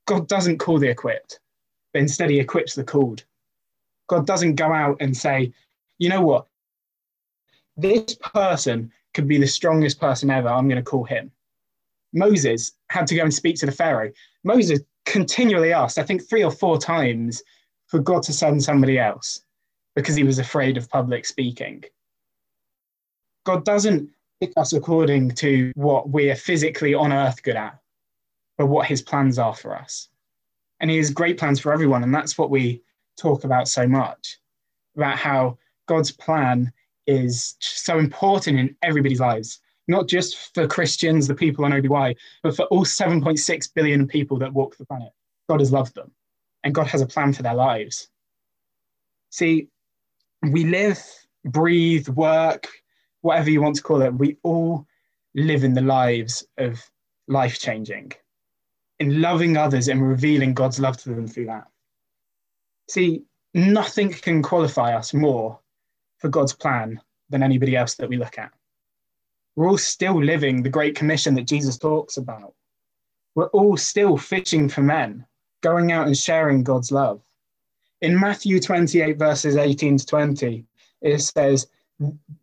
God 0.06 0.28
doesn't 0.28 0.60
call 0.60 0.80
the 0.80 0.90
equipped, 0.90 1.40
but 1.94 2.02
instead 2.02 2.30
he 2.30 2.40
equips 2.40 2.76
the 2.76 2.84
called. 2.84 3.24
God 4.08 4.28
doesn't 4.28 4.56
go 4.56 4.72
out 4.72 4.98
and 5.00 5.16
say, 5.16 5.52
you 5.98 6.10
know 6.10 6.22
what? 6.22 6.48
This 7.78 8.16
person 8.16 8.92
could 9.14 9.28
be 9.28 9.38
the 9.38 9.48
strongest 9.48 10.00
person 10.00 10.30
ever. 10.30 10.48
I'm 10.48 10.68
going 10.68 10.84
to 10.84 10.90
call 10.90 11.04
him. 11.04 11.32
Moses 12.14 12.74
had 12.90 13.08
to 13.08 13.16
go 13.16 13.24
and 13.24 13.34
speak 13.34 13.58
to 13.58 13.66
the 13.66 13.72
Pharaoh. 13.72 14.12
Moses 14.44 14.80
continually 15.06 15.74
asked, 15.74 15.98
I 15.98 16.04
think 16.04 16.28
three 16.28 16.44
or 16.44 16.52
four 16.52 16.78
times, 16.78 17.44
for 17.88 18.00
God 18.00 18.24
to 18.24 18.34
send 18.34 18.64
somebody 18.64 18.98
else 18.98 19.42
because 19.96 20.16
he 20.16 20.24
was 20.24 20.40
afraid 20.40 20.78
of 20.78 20.90
public 20.90 21.26
speaking. 21.26 21.84
God 23.46 23.64
doesn't 23.64 24.10
pick 24.42 24.54
us 24.58 24.74
according 24.74 25.32
to 25.32 25.72
what 25.76 26.10
we 26.10 26.30
are 26.32 26.36
physically 26.36 26.94
on 26.94 27.14
earth 27.14 27.44
good 27.44 27.56
at, 27.56 27.80
but 28.58 28.68
what 28.68 28.88
his 28.88 29.02
plans 29.02 29.38
are 29.38 29.56
for 29.56 29.76
us. 29.76 30.10
And 30.80 30.90
he 30.90 30.98
has 30.98 31.10
great 31.10 31.38
plans 31.38 31.60
for 31.60 31.74
everyone. 31.74 32.04
And 32.04 32.14
that's 32.14 32.38
what 32.38 32.50
we 32.50 32.82
talk 33.18 33.44
about 33.44 33.68
so 33.68 33.88
much 33.88 34.38
about 34.96 35.18
how 35.18 35.58
God's 35.88 36.12
plan 36.12 36.72
is 37.08 37.56
so 37.60 38.00
important 38.00 38.60
in 38.60 38.76
everybody's 38.82 39.20
lives, 39.20 39.60
not 39.88 40.08
just 40.08 40.54
for 40.54 40.68
Christians, 40.68 41.28
the 41.28 41.36
people 41.36 41.66
on 41.66 41.74
OBY, 41.74 42.16
but 42.44 42.56
for 42.56 42.64
all 42.66 42.86
7.6 42.86 43.74
billion 43.74 44.08
people 44.08 44.38
that 44.40 44.54
walk 44.54 44.78
the 44.78 44.86
planet. 44.86 45.12
God 45.48 45.60
has 45.60 45.72
loved 45.72 45.96
them 45.96 46.12
and 46.64 46.74
God 46.74 46.88
has 46.88 47.02
a 47.02 47.06
plan 47.06 47.34
for 47.34 47.44
their 47.44 47.54
lives. 47.54 48.08
See, 49.30 49.68
we 50.42 50.64
live, 50.66 51.04
breathe, 51.44 52.08
work, 52.10 52.68
whatever 53.22 53.50
you 53.50 53.62
want 53.62 53.76
to 53.76 53.84
call 53.84 54.02
it, 54.02 54.14
we 54.14 54.38
all 54.44 54.86
live 55.36 55.64
in 55.64 55.74
the 55.74 55.82
lives 55.82 56.46
of 56.58 56.84
life 57.28 57.60
changing, 57.60 58.14
in 59.00 59.22
loving 59.22 59.58
others 59.58 59.88
and 59.88 60.08
revealing 60.08 60.54
God's 60.54 60.80
love 60.80 60.98
to 60.98 61.10
them 61.10 61.28
through 61.28 61.48
that. 61.48 61.68
See, 62.90 63.24
nothing 63.54 64.12
can 64.12 64.42
qualify 64.42 64.96
us 64.96 65.14
more 65.14 65.60
for 66.18 66.30
God's 66.30 66.54
plan 66.54 67.02
than 67.30 67.44
anybody 67.44 67.76
else 67.76 67.96
that 67.96 68.10
we 68.10 68.18
look 68.18 68.38
at. 68.38 68.52
We're 69.56 69.70
all 69.70 69.78
still 69.78 70.22
living 70.22 70.62
the 70.62 70.70
Great 70.70 70.96
Commission 70.96 71.34
that 71.36 71.48
Jesus 71.48 71.78
talks 71.78 72.18
about. 72.18 72.54
We're 73.36 73.48
all 73.48 73.78
still 73.78 74.18
fishing 74.18 74.70
for 74.70 74.82
men, 74.82 75.26
going 75.62 75.92
out 75.92 76.08
and 76.08 76.18
sharing 76.18 76.64
God's 76.64 76.92
love. 76.92 77.22
In 78.02 78.20
Matthew 78.20 78.60
28, 78.60 79.18
verses 79.18 79.56
18 79.56 79.98
to 79.98 80.06
20, 80.06 80.66
it 81.02 81.20
says, 81.20 81.68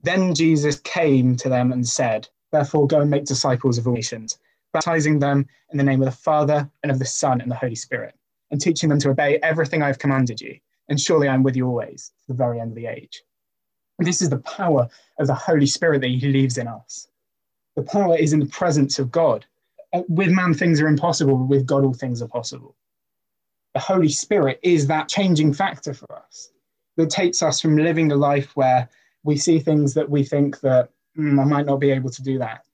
Then 0.03 0.35
Jesus 0.35 0.81
came 0.81 1.37
to 1.37 1.49
them 1.49 1.73
and 1.73 1.87
said, 1.87 2.29
Therefore, 2.51 2.87
go 2.87 3.01
and 3.01 3.11
make 3.11 3.25
disciples 3.25 3.79
of 3.79 3.87
all 3.87 3.95
nations, 3.95 4.39
baptizing 4.73 5.19
them 5.19 5.47
in 5.71 5.79
the 5.79 5.85
name 5.85 6.01
of 6.01 6.07
the 6.07 6.17
Father 6.17 6.71
and 6.83 6.91
of 6.91 6.99
the 6.99 7.05
Son 7.05 7.41
and 7.41 7.51
the 7.51 7.57
Holy 7.57 7.75
Spirit, 7.75 8.15
and 8.51 8.61
teaching 8.61 8.89
them 8.89 8.99
to 9.01 9.11
obey 9.11 9.39
everything 9.43 9.83
I've 9.83 9.99
commanded 9.99 10.41
you. 10.41 10.59
And 10.89 11.01
surely 11.01 11.29
I'm 11.29 11.43
with 11.43 11.57
you 11.57 11.67
always 11.67 12.13
to 12.23 12.29
the 12.29 12.35
very 12.35 12.61
end 12.61 12.73
of 12.73 12.77
the 12.77 12.87
age. 12.87 13.23
This 13.99 14.21
is 14.21 14.31
the 14.31 14.39
power 14.39 14.89
of 15.19 15.27
the 15.27 15.35
Holy 15.35 15.67
Spirit 15.67 16.01
that 16.01 16.09
He 16.09 16.29
leaves 16.29 16.59
in 16.59 16.67
us. 16.67 17.09
The 17.77 17.83
power 17.83 18.17
is 18.17 18.33
in 18.33 18.41
the 18.41 18.47
presence 18.47 18.99
of 18.99 19.11
God. 19.11 19.47
Uh, 19.93 20.03
With 20.09 20.31
man, 20.31 20.55
things 20.55 20.81
are 20.81 20.89
impossible, 20.89 21.37
but 21.37 21.49
with 21.49 21.67
God, 21.67 21.85
all 21.85 21.95
things 21.95 22.21
are 22.21 22.29
possible. 22.29 22.77
The 23.75 23.81
Holy 23.81 24.09
Spirit 24.09 24.61
is 24.63 24.87
that 24.89 25.09
changing 25.09 25.55
factor 25.55 25.95
for 25.95 26.13
us 26.17 26.51
that 26.97 27.09
takes 27.09 27.43
us 27.43 27.61
from 27.61 27.77
living 27.77 28.13
a 28.13 28.17
life 28.17 28.55
where 28.57 28.89
we 29.23 29.37
see 29.37 29.59
things 29.59 29.95
that 29.95 30.11
we 30.11 30.25
think 30.25 30.61
that 30.61 30.91
"Hmm, 31.15 31.39
I 31.39 31.45
might 31.45 31.67
not 31.67 31.81
be 31.81 31.91
able 31.91 32.11
to 32.11 32.23
do 32.23 32.39
that, 32.39 32.67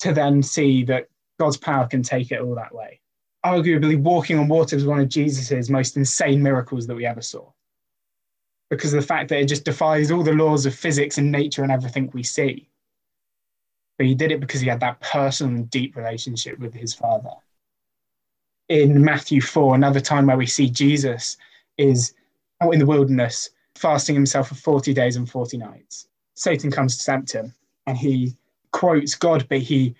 to 0.00 0.12
then 0.12 0.42
see 0.42 0.84
that 0.84 1.08
God's 1.38 1.56
power 1.56 1.86
can 1.86 2.02
take 2.02 2.32
it 2.32 2.40
all 2.40 2.54
that 2.54 2.74
way. 2.74 3.00
Arguably, 3.44 3.98
walking 3.98 4.38
on 4.38 4.48
water 4.48 4.76
was 4.76 4.86
one 4.86 5.00
of 5.00 5.08
Jesus's 5.08 5.70
most 5.70 5.96
insane 5.96 6.42
miracles 6.42 6.86
that 6.86 6.96
we 6.96 7.06
ever 7.06 7.22
saw 7.22 7.50
because 8.70 8.92
of 8.92 9.00
the 9.00 9.06
fact 9.06 9.28
that 9.28 9.40
it 9.40 9.46
just 9.46 9.64
defies 9.64 10.10
all 10.10 10.22
the 10.22 10.32
laws 10.32 10.66
of 10.66 10.74
physics 10.74 11.18
and 11.18 11.30
nature 11.30 11.62
and 11.62 11.70
everything 11.70 12.10
we 12.12 12.22
see. 12.22 12.68
But 13.98 14.06
he 14.06 14.14
did 14.14 14.32
it 14.32 14.40
because 14.40 14.60
he 14.60 14.68
had 14.68 14.80
that 14.80 15.00
personal 15.00 15.54
and 15.54 15.70
deep 15.70 15.96
relationship 15.96 16.58
with 16.58 16.74
his 16.74 16.92
father. 16.92 17.30
In 18.68 19.04
Matthew 19.04 19.40
4, 19.40 19.76
another 19.76 20.00
time 20.00 20.26
where 20.26 20.36
we 20.36 20.46
see 20.46 20.68
Jesus 20.68 21.36
is 21.78 22.14
out 22.60 22.72
in 22.72 22.80
the 22.80 22.86
wilderness, 22.86 23.50
fasting 23.76 24.16
himself 24.16 24.48
for 24.48 24.56
40 24.56 24.92
days 24.92 25.16
and 25.16 25.30
40 25.30 25.58
nights. 25.58 26.08
Satan 26.34 26.70
comes 26.70 26.96
to 26.98 27.04
tempt 27.04 27.32
him. 27.32 27.54
and 27.86 27.96
he 27.96 28.36
quotes 28.72 29.14
God, 29.14 29.46
but 29.48 29.58
he 29.58 29.94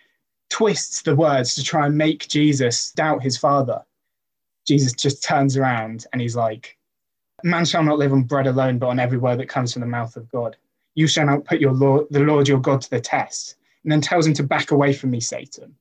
twists 0.50 1.02
the 1.02 1.16
words 1.16 1.54
to 1.54 1.64
try 1.64 1.86
and 1.86 1.96
make 1.96 2.28
Jesus 2.28 2.92
doubt 2.92 3.22
his 3.22 3.36
father. 3.36 3.82
Jesus 4.66 4.92
just 4.92 5.22
turns 5.22 5.56
around 5.56 6.06
and 6.12 6.20
he's 6.20 6.36
like, 6.36 6.76
Man 7.44 7.64
shall 7.64 7.82
not 7.82 7.98
live 7.98 8.12
on 8.12 8.22
bread 8.22 8.46
alone, 8.46 8.78
but 8.78 8.88
on 8.88 8.98
every 8.98 9.18
word 9.18 9.38
that 9.38 9.48
comes 9.48 9.72
from 9.72 9.80
the 9.80 9.86
mouth 9.86 10.16
of 10.16 10.30
God. 10.30 10.56
You 10.94 11.06
shall 11.06 11.26
not 11.26 11.44
put 11.44 11.60
your 11.60 11.72
Lord, 11.72 12.06
the 12.10 12.20
Lord 12.20 12.48
your 12.48 12.60
God 12.60 12.80
to 12.80 12.90
the 12.90 13.00
test. 13.00 13.56
And 13.84 13.92
then 13.92 14.00
tells 14.00 14.26
him 14.26 14.34
to 14.34 14.42
back 14.42 14.72
away 14.72 14.92
from 14.92 15.10
me, 15.10 15.20
Satan. 15.20 15.76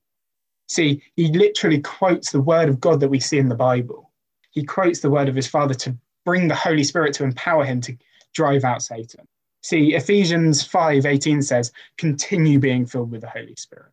See, 0.68 1.02
he 1.16 1.28
literally 1.28 1.80
quotes 1.80 2.30
the 2.30 2.40
word 2.40 2.68
of 2.68 2.80
God 2.80 3.00
that 3.00 3.08
we 3.08 3.18
see 3.18 3.38
in 3.38 3.48
the 3.48 3.54
Bible. 3.54 4.10
He 4.50 4.64
quotes 4.64 5.00
the 5.00 5.10
word 5.10 5.28
of 5.28 5.34
his 5.34 5.46
father 5.46 5.74
to 5.74 5.96
bring 6.24 6.48
the 6.48 6.54
Holy 6.54 6.84
Spirit 6.84 7.14
to 7.14 7.24
empower 7.24 7.64
him 7.64 7.80
to 7.82 7.96
drive 8.34 8.64
out 8.64 8.82
Satan. 8.82 9.26
See, 9.62 9.94
Ephesians 9.94 10.62
5 10.62 11.06
18 11.06 11.42
says, 11.42 11.72
continue 11.98 12.58
being 12.58 12.86
filled 12.86 13.10
with 13.10 13.22
the 13.22 13.28
Holy 13.28 13.56
Spirit. 13.56 13.90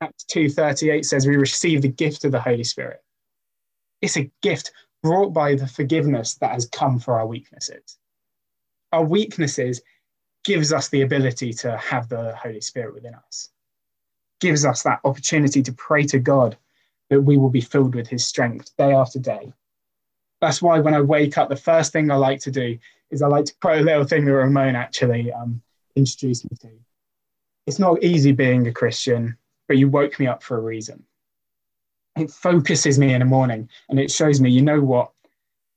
Acts 0.00 0.24
2:38 0.24 1.04
says 1.04 1.26
we 1.26 1.36
receive 1.36 1.82
the 1.82 1.88
gift 1.88 2.24
of 2.24 2.32
the 2.32 2.40
Holy 2.40 2.64
Spirit. 2.64 3.02
It's 4.00 4.16
a 4.16 4.30
gift 4.42 4.72
brought 5.02 5.30
by 5.30 5.54
the 5.54 5.66
forgiveness 5.66 6.34
that 6.36 6.52
has 6.52 6.66
come 6.66 6.98
for 7.00 7.18
our 7.18 7.26
weaknesses. 7.26 7.98
Our 8.92 9.04
weaknesses 9.04 9.82
gives 10.44 10.72
us 10.72 10.88
the 10.88 11.02
ability 11.02 11.52
to 11.52 11.76
have 11.76 12.08
the 12.08 12.34
Holy 12.36 12.60
Spirit 12.60 12.94
within 12.94 13.14
us. 13.14 13.50
Gives 14.40 14.64
us 14.64 14.82
that 14.84 15.00
opportunity 15.04 15.62
to 15.62 15.72
pray 15.72 16.04
to 16.04 16.18
God 16.18 16.56
that 17.10 17.20
we 17.20 17.36
will 17.36 17.50
be 17.50 17.60
filled 17.60 17.94
with 17.94 18.08
his 18.08 18.24
strength 18.24 18.76
day 18.76 18.92
after 18.92 19.18
day. 19.18 19.52
That's 20.40 20.62
why 20.62 20.78
when 20.78 20.94
I 20.94 21.00
wake 21.00 21.36
up, 21.36 21.48
the 21.48 21.56
first 21.56 21.92
thing 21.92 22.10
I 22.10 22.16
like 22.16 22.40
to 22.42 22.50
do 22.50 22.78
is 23.10 23.22
I 23.22 23.26
like 23.26 23.46
to 23.46 23.54
quote 23.60 23.80
a 23.80 23.84
little 23.84 24.04
thing 24.04 24.24
that 24.24 24.32
Ramon 24.32 24.76
actually 24.76 25.32
um, 25.32 25.60
introduced 25.96 26.48
me 26.50 26.56
to. 26.60 26.70
It's 27.66 27.78
not 27.78 28.02
easy 28.02 28.32
being 28.32 28.66
a 28.66 28.72
Christian, 28.72 29.36
but 29.68 29.76
you 29.76 29.88
woke 29.88 30.18
me 30.18 30.26
up 30.26 30.42
for 30.42 30.56
a 30.56 30.62
reason. 30.62 31.04
It 32.16 32.30
focuses 32.30 32.98
me 32.98 33.12
in 33.12 33.20
the 33.20 33.26
morning 33.26 33.68
and 33.88 34.00
it 34.00 34.10
shows 34.10 34.40
me, 34.40 34.50
you 34.50 34.62
know 34.62 34.80
what? 34.80 35.12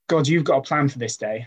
God, 0.08 0.26
you've 0.26 0.44
got 0.44 0.58
a 0.58 0.62
plan 0.62 0.88
for 0.88 0.98
this 0.98 1.16
day. 1.16 1.46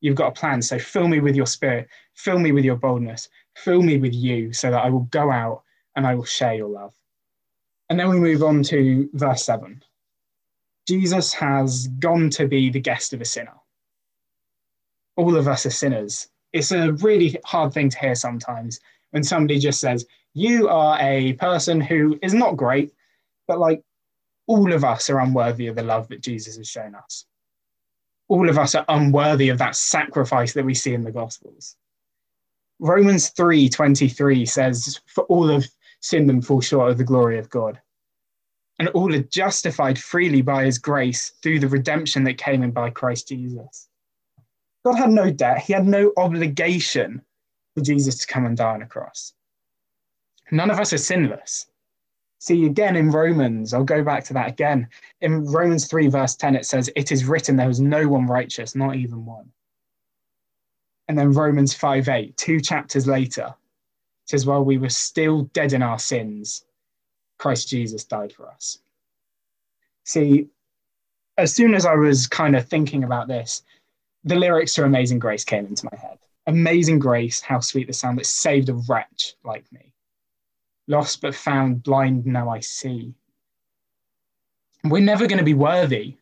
You've 0.00 0.16
got 0.16 0.28
a 0.28 0.32
plan. 0.32 0.60
So 0.62 0.78
fill 0.78 1.06
me 1.06 1.20
with 1.20 1.36
your 1.36 1.46
spirit, 1.46 1.88
fill 2.14 2.38
me 2.38 2.50
with 2.52 2.64
your 2.64 2.76
boldness, 2.76 3.28
fill 3.54 3.82
me 3.82 3.98
with 3.98 4.14
you 4.14 4.52
so 4.52 4.70
that 4.70 4.84
I 4.84 4.90
will 4.90 5.08
go 5.10 5.30
out 5.30 5.62
and 5.94 6.06
I 6.06 6.14
will 6.14 6.24
share 6.24 6.54
your 6.54 6.68
love. 6.68 6.94
And 7.88 8.00
then 8.00 8.08
we 8.08 8.18
move 8.18 8.42
on 8.42 8.62
to 8.64 9.08
verse 9.12 9.44
7. 9.44 9.82
Jesus 10.88 11.32
has 11.34 11.88
gone 11.98 12.30
to 12.30 12.46
be 12.46 12.70
the 12.70 12.80
guest 12.80 13.12
of 13.12 13.20
a 13.20 13.24
sinner. 13.24 13.54
All 15.16 15.36
of 15.36 15.48
us 15.48 15.66
are 15.66 15.70
sinners. 15.70 16.28
It's 16.52 16.72
a 16.72 16.92
really 16.92 17.38
hard 17.44 17.72
thing 17.72 17.90
to 17.90 17.98
hear 17.98 18.14
sometimes 18.14 18.80
when 19.10 19.22
somebody 19.22 19.58
just 19.58 19.80
says, 19.80 20.06
You 20.36 20.68
are 20.68 20.98
a 21.00 21.32
person 21.34 21.80
who 21.80 22.18
is 22.22 22.34
not 22.34 22.56
great, 22.56 22.92
but 23.48 23.58
like 23.58 23.82
all 24.46 24.72
of 24.72 24.84
us 24.84 25.08
are 25.08 25.20
unworthy 25.20 25.66
of 25.66 25.76
the 25.76 25.82
love 25.82 26.08
that 26.08 26.20
Jesus 26.20 26.56
has 26.56 26.68
shown 26.68 26.94
us. 26.94 27.24
All 28.28 28.48
of 28.48 28.58
us 28.58 28.74
are 28.74 28.84
unworthy 28.88 29.48
of 29.48 29.58
that 29.58 29.76
sacrifice 29.76 30.52
that 30.52 30.64
we 30.64 30.74
see 30.74 30.92
in 30.94 31.04
the 31.04 31.12
Gospels. 31.12 31.76
Romans 32.78 33.32
3:23 33.32 34.46
says, 34.46 35.00
For 35.06 35.24
all 35.24 35.48
have 35.48 35.64
sinned 36.00 36.28
and 36.28 36.46
fall 36.46 36.60
short 36.60 36.90
of 36.90 36.98
the 36.98 37.04
glory 37.04 37.38
of 37.38 37.48
God 37.48 37.80
and 38.78 38.88
all 38.88 39.14
are 39.14 39.22
justified 39.22 39.98
freely 39.98 40.42
by 40.42 40.64
his 40.64 40.78
grace 40.78 41.32
through 41.42 41.60
the 41.60 41.68
redemption 41.68 42.24
that 42.24 42.38
came 42.38 42.62
in 42.62 42.72
by 42.72 42.90
Christ 42.90 43.28
Jesus. 43.28 43.88
God 44.84 44.96
had 44.96 45.10
no 45.10 45.30
debt, 45.30 45.62
he 45.62 45.72
had 45.72 45.86
no 45.86 46.12
obligation 46.16 47.22
for 47.74 47.82
Jesus 47.82 48.18
to 48.18 48.26
come 48.26 48.46
and 48.46 48.56
die 48.56 48.74
on 48.74 48.82
a 48.82 48.86
cross. 48.86 49.32
None 50.50 50.70
of 50.70 50.78
us 50.78 50.92
are 50.92 50.98
sinless. 50.98 51.66
See, 52.38 52.66
again 52.66 52.96
in 52.96 53.10
Romans, 53.10 53.72
I'll 53.72 53.84
go 53.84 54.04
back 54.04 54.24
to 54.24 54.34
that 54.34 54.48
again. 54.48 54.88
In 55.20 55.44
Romans 55.44 55.86
3, 55.86 56.08
verse 56.08 56.36
10, 56.36 56.54
it 56.54 56.66
says, 56.66 56.90
It 56.94 57.10
is 57.10 57.24
written, 57.24 57.56
there 57.56 57.66
was 57.66 57.80
no 57.80 58.06
one 58.06 58.26
righteous, 58.26 58.74
not 58.74 58.96
even 58.96 59.24
one. 59.24 59.50
And 61.08 61.18
then 61.18 61.32
Romans 61.32 61.72
5 61.74 62.08
8, 62.08 62.36
two 62.36 62.60
chapters 62.60 63.06
later, 63.06 63.54
it 64.24 64.30
says, 64.30 64.46
While 64.46 64.64
we 64.64 64.78
were 64.78 64.88
still 64.88 65.42
dead 65.54 65.72
in 65.72 65.82
our 65.82 65.98
sins, 65.98 66.64
Christ 67.38 67.68
Jesus 67.68 68.04
died 68.04 68.32
for 68.32 68.48
us. 68.48 68.78
See, 70.04 70.48
as 71.38 71.54
soon 71.54 71.74
as 71.74 71.86
I 71.86 71.94
was 71.94 72.26
kind 72.26 72.56
of 72.56 72.68
thinking 72.68 73.04
about 73.04 73.28
this, 73.28 73.62
the 74.24 74.36
lyrics 74.36 74.74
to 74.74 74.84
Amazing 74.84 75.18
Grace 75.18 75.44
came 75.44 75.66
into 75.66 75.88
my 75.90 75.98
head. 75.98 76.18
Amazing 76.46 76.98
Grace, 76.98 77.40
how 77.40 77.60
sweet 77.60 77.86
the 77.86 77.92
sound 77.92 78.18
that 78.18 78.26
saved 78.26 78.68
a 78.68 78.74
wretch 78.74 79.34
like 79.44 79.70
me. 79.72 79.92
Lost 80.88 81.20
but 81.20 81.34
found, 81.34 81.82
blind 81.82 82.26
now 82.26 82.48
I 82.48 82.60
see. 82.60 83.14
We're 84.84 85.02
never 85.02 85.26
going 85.26 85.38
to 85.38 85.44
be 85.44 85.54
worthy. 85.54 86.16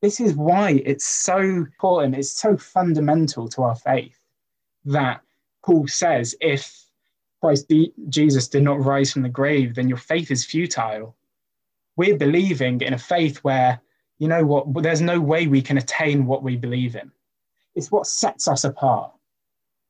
This 0.00 0.20
is 0.20 0.34
why 0.34 0.82
it's 0.84 1.06
so 1.06 1.38
important, 1.38 2.14
it's 2.14 2.30
so 2.30 2.56
fundamental 2.56 3.48
to 3.48 3.62
our 3.62 3.74
faith 3.74 4.18
that 4.84 5.22
Paul 5.64 5.88
says 5.88 6.36
if 6.40 6.84
Christ 7.40 7.72
Jesus 8.08 8.48
did 8.48 8.62
not 8.62 8.84
rise 8.84 9.12
from 9.12 9.22
the 9.22 9.28
grave, 9.28 9.74
then 9.74 9.88
your 9.88 9.98
faith 9.98 10.30
is 10.30 10.44
futile. 10.44 11.16
We're 11.96 12.16
believing 12.16 12.80
in 12.80 12.94
a 12.94 12.98
faith 12.98 13.38
where, 13.38 13.80
you 14.18 14.28
know 14.28 14.44
what, 14.44 14.82
there's 14.82 15.00
no 15.00 15.20
way 15.20 15.46
we 15.46 15.62
can 15.62 15.78
attain 15.78 16.26
what 16.26 16.42
we 16.42 16.56
believe 16.56 16.96
in. 16.96 17.10
It's 17.74 17.90
what 17.90 18.06
sets 18.06 18.46
us 18.46 18.64
apart. 18.64 19.12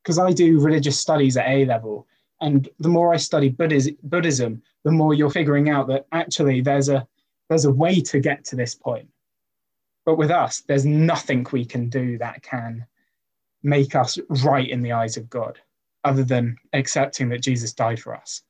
Because 0.03 0.19
I 0.19 0.33
do 0.33 0.61
religious 0.61 0.99
studies 0.99 1.37
at 1.37 1.49
A 1.49 1.65
level, 1.65 2.07
and 2.45 2.69
the 2.79 2.91
more 2.91 3.15
I 3.15 3.17
study 3.17 3.49
Buddhism, 3.49 4.63
the 4.85 4.93
more 4.93 5.15
you're 5.15 5.31
figuring 5.31 5.71
out 5.71 5.89
that 5.89 6.07
actually 6.13 6.61
there's 6.61 6.91
a 6.91 7.07
there's 7.49 7.65
a 7.65 7.73
way 7.73 8.03
to 8.03 8.21
get 8.21 8.45
to 8.47 8.57
this 8.57 8.75
point. 8.75 9.09
But 10.05 10.19
with 10.19 10.31
us, 10.31 10.61
there's 10.69 10.85
nothing 10.85 11.47
we 11.53 11.65
can 11.65 11.89
do 11.89 12.19
that 12.19 12.43
can 12.43 12.87
make 13.63 13.95
us 13.95 14.19
right 14.45 14.69
in 14.69 14.83
the 14.83 14.93
eyes 14.93 15.17
of 15.17 15.31
God 15.31 15.59
other 16.05 16.23
than 16.23 16.59
accepting 16.75 17.31
that 17.31 17.41
Jesus 17.41 17.73
died 17.73 17.99
for 17.99 18.15
us 18.15 18.43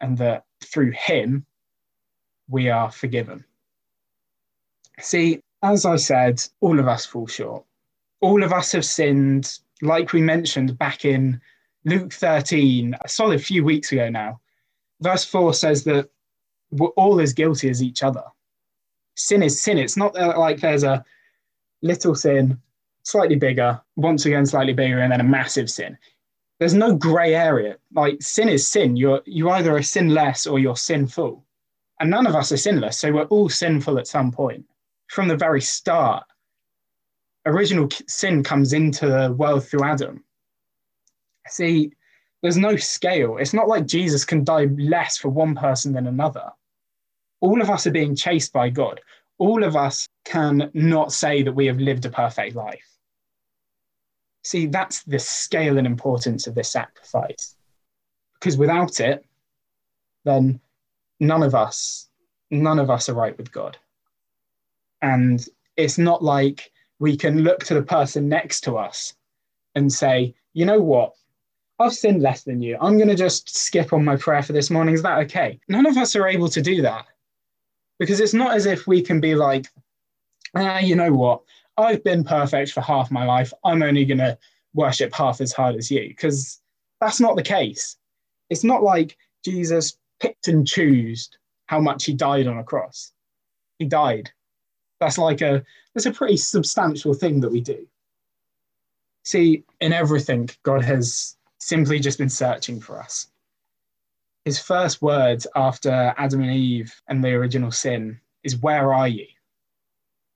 and 0.00 0.16
that 0.16 0.44
through 0.62 0.92
him 0.92 1.44
we 2.48 2.70
are 2.70 2.90
forgiven. 2.90 3.44
See, 5.00 5.40
as 5.62 5.84
I 5.84 5.96
said, 5.96 6.42
all 6.60 6.80
of 6.80 6.88
us 6.88 7.04
fall 7.04 7.26
short. 7.26 7.64
All 8.22 8.42
of 8.42 8.54
us 8.54 8.72
have 8.72 8.86
sinned, 8.86 9.58
like 9.82 10.14
we 10.14 10.22
mentioned 10.22 10.78
back 10.78 11.04
in 11.04 11.42
Luke 11.84 12.12
13, 12.12 12.96
a 13.00 13.08
solid 13.08 13.42
few 13.42 13.64
weeks 13.64 13.92
ago 13.92 14.08
now. 14.08 14.40
Verse 15.00 15.24
4 15.24 15.54
says 15.54 15.84
that 15.84 16.10
we're 16.70 16.88
all 16.88 17.20
as 17.20 17.32
guilty 17.32 17.70
as 17.70 17.82
each 17.82 18.02
other. 18.02 18.24
Sin 19.16 19.42
is 19.42 19.60
sin. 19.60 19.78
It's 19.78 19.96
not 19.96 20.16
uh, 20.16 20.38
like 20.38 20.60
there's 20.60 20.84
a 20.84 21.04
little 21.82 22.14
sin, 22.14 22.58
slightly 23.02 23.36
bigger, 23.36 23.80
once 23.96 24.26
again 24.26 24.46
slightly 24.46 24.72
bigger, 24.72 25.00
and 25.00 25.12
then 25.12 25.20
a 25.20 25.24
massive 25.24 25.70
sin 25.70 25.96
there's 26.60 26.74
no 26.74 26.94
gray 26.94 27.34
area. 27.34 27.76
Like 27.92 28.22
sin 28.22 28.48
is 28.48 28.68
sin. 28.68 28.94
You're 28.94 29.22
you 29.24 29.50
either 29.50 29.74
are 29.74 29.82
sinless 29.82 30.46
or 30.46 30.60
you're 30.60 30.76
sinful. 30.76 31.44
And 31.98 32.10
none 32.10 32.26
of 32.26 32.34
us 32.34 32.52
are 32.52 32.56
sinless, 32.56 32.98
so 32.98 33.12
we're 33.12 33.24
all 33.24 33.48
sinful 33.48 33.98
at 33.98 34.06
some 34.06 34.30
point. 34.30 34.64
From 35.08 35.26
the 35.26 35.36
very 35.36 35.60
start, 35.60 36.24
original 37.44 37.88
sin 38.06 38.42
comes 38.42 38.72
into 38.72 39.06
the 39.06 39.32
world 39.32 39.66
through 39.66 39.84
Adam. 39.84 40.22
See, 41.48 41.92
there's 42.42 42.56
no 42.56 42.76
scale. 42.76 43.36
It's 43.38 43.54
not 43.54 43.68
like 43.68 43.86
Jesus 43.86 44.24
can 44.24 44.44
die 44.44 44.66
less 44.78 45.18
for 45.18 45.28
one 45.28 45.54
person 45.54 45.92
than 45.92 46.06
another. 46.06 46.50
All 47.40 47.60
of 47.60 47.70
us 47.70 47.86
are 47.86 47.92
being 47.92 48.16
chased 48.16 48.52
by 48.52 48.70
God. 48.70 49.00
All 49.38 49.64
of 49.64 49.76
us 49.76 50.08
can 50.24 50.70
not 50.74 51.12
say 51.12 51.42
that 51.42 51.52
we 51.52 51.66
have 51.66 51.78
lived 51.78 52.04
a 52.04 52.10
perfect 52.10 52.54
life. 52.54 52.86
See, 54.42 54.66
that's 54.66 55.02
the 55.02 55.18
scale 55.18 55.78
and 55.78 55.86
importance 55.86 56.46
of 56.46 56.54
this 56.54 56.70
sacrifice. 56.70 57.56
Because 58.34 58.56
without 58.56 59.00
it, 59.00 59.24
then 60.24 60.60
none 61.18 61.42
of 61.42 61.54
us, 61.54 62.08
none 62.50 62.78
of 62.78 62.90
us 62.90 63.08
are 63.08 63.14
right 63.14 63.36
with 63.36 63.52
God. 63.52 63.76
And 65.02 65.46
it's 65.76 65.98
not 65.98 66.22
like 66.22 66.70
we 66.98 67.16
can 67.16 67.42
look 67.42 67.64
to 67.64 67.74
the 67.74 67.82
person 67.82 68.28
next 68.28 68.62
to 68.62 68.76
us 68.76 69.14
and 69.74 69.92
say, 69.92 70.34
you 70.52 70.64
know 70.66 70.80
what? 70.80 71.14
I've 71.80 71.94
sinned 71.94 72.20
less 72.20 72.42
than 72.42 72.60
you. 72.60 72.76
I'm 72.78 72.98
going 72.98 73.08
to 73.08 73.14
just 73.14 73.56
skip 73.56 73.94
on 73.94 74.04
my 74.04 74.14
prayer 74.14 74.42
for 74.42 74.52
this 74.52 74.70
morning. 74.70 74.94
Is 74.94 75.02
that 75.02 75.18
okay? 75.20 75.58
None 75.66 75.86
of 75.86 75.96
us 75.96 76.14
are 76.14 76.28
able 76.28 76.48
to 76.50 76.60
do 76.60 76.82
that 76.82 77.06
because 77.98 78.20
it's 78.20 78.34
not 78.34 78.54
as 78.54 78.66
if 78.66 78.86
we 78.86 79.00
can 79.00 79.18
be 79.18 79.34
like, 79.34 79.66
ah, 80.54 80.78
you 80.78 80.94
know 80.94 81.12
what? 81.12 81.40
I've 81.78 82.04
been 82.04 82.22
perfect 82.22 82.72
for 82.72 82.82
half 82.82 83.10
my 83.10 83.24
life. 83.24 83.54
I'm 83.64 83.82
only 83.82 84.04
going 84.04 84.18
to 84.18 84.36
worship 84.74 85.14
half 85.14 85.40
as 85.40 85.54
hard 85.54 85.76
as 85.76 85.90
you 85.90 86.06
because 86.08 86.60
that's 87.00 87.18
not 87.18 87.34
the 87.34 87.42
case. 87.42 87.96
It's 88.50 88.64
not 88.64 88.82
like 88.82 89.16
Jesus 89.42 89.96
picked 90.20 90.48
and 90.48 90.66
chose 90.66 91.30
how 91.64 91.80
much 91.80 92.04
he 92.04 92.12
died 92.12 92.46
on 92.46 92.58
a 92.58 92.64
cross. 92.64 93.12
He 93.78 93.86
died. 93.86 94.30
That's 94.98 95.16
like 95.16 95.40
a 95.40 95.64
that's 95.94 96.04
a 96.04 96.12
pretty 96.12 96.36
substantial 96.36 97.14
thing 97.14 97.40
that 97.40 97.50
we 97.50 97.62
do. 97.62 97.86
See, 99.24 99.64
in 99.80 99.94
everything, 99.94 100.50
God 100.62 100.84
has 100.84 101.36
simply 101.60 102.00
just 102.00 102.18
been 102.18 102.28
searching 102.28 102.80
for 102.80 102.98
us. 103.00 103.28
His 104.44 104.58
first 104.58 105.02
words 105.02 105.46
after 105.54 106.14
Adam 106.16 106.40
and 106.40 106.50
Eve 106.50 106.92
and 107.06 107.22
the 107.22 107.30
original 107.30 107.70
sin 107.70 108.20
is, 108.42 108.56
Where 108.56 108.92
are 108.92 109.06
you? 109.06 109.26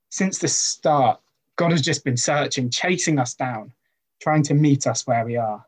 Since 0.09 0.37
the 0.37 0.47
start, 0.47 1.19
God 1.57 1.71
has 1.71 1.81
just 1.81 2.05
been 2.05 2.15
searching, 2.17 2.69
chasing 2.69 3.19
us 3.19 3.33
down, 3.33 3.73
trying 4.21 4.43
to 4.43 4.53
meet 4.53 4.87
us 4.87 5.07
where 5.07 5.25
we 5.25 5.35
are. 5.35 5.65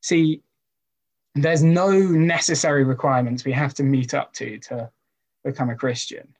See, 0.00 0.42
there's 1.34 1.62
no 1.62 1.90
necessary 1.90 2.84
requirements 2.84 3.44
we 3.44 3.52
have 3.52 3.74
to 3.74 3.82
meet 3.82 4.14
up 4.14 4.32
to 4.34 4.58
to 4.60 4.90
become 5.44 5.68
a 5.68 5.76
Christian. 5.76 6.34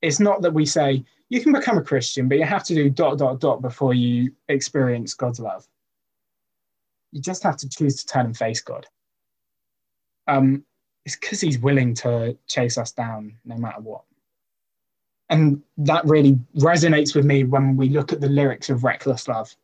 It's 0.00 0.20
not 0.20 0.42
that 0.42 0.54
we 0.54 0.64
say, 0.66 1.04
you 1.28 1.40
can 1.40 1.52
become 1.52 1.78
a 1.78 1.82
Christian, 1.82 2.28
but 2.28 2.38
you 2.38 2.44
have 2.44 2.64
to 2.64 2.74
do 2.74 2.88
dot, 2.88 3.18
dot, 3.18 3.40
dot 3.40 3.60
before 3.60 3.94
you 3.94 4.32
experience 4.48 5.14
God's 5.14 5.40
love. 5.40 5.68
You 7.12 7.20
just 7.20 7.42
have 7.42 7.56
to 7.58 7.68
choose 7.68 7.96
to 7.96 8.06
turn 8.06 8.26
and 8.26 8.36
face 8.36 8.60
God. 8.60 8.86
Um, 10.26 10.64
it's 11.04 11.16
because 11.16 11.40
he's 11.40 11.58
willing 11.58 11.94
to 11.94 12.36
chase 12.46 12.76
us 12.76 12.92
down 12.92 13.36
no 13.44 13.56
matter 13.56 13.80
what. 13.80 14.02
And 15.30 15.62
that 15.78 16.04
really 16.04 16.38
resonates 16.56 17.14
with 17.14 17.24
me 17.24 17.44
when 17.44 17.76
we 17.76 17.88
look 17.88 18.12
at 18.12 18.20
the 18.20 18.28
lyrics 18.28 18.70
of 18.70 18.84
Reckless 18.84 19.28
Love 19.28 19.54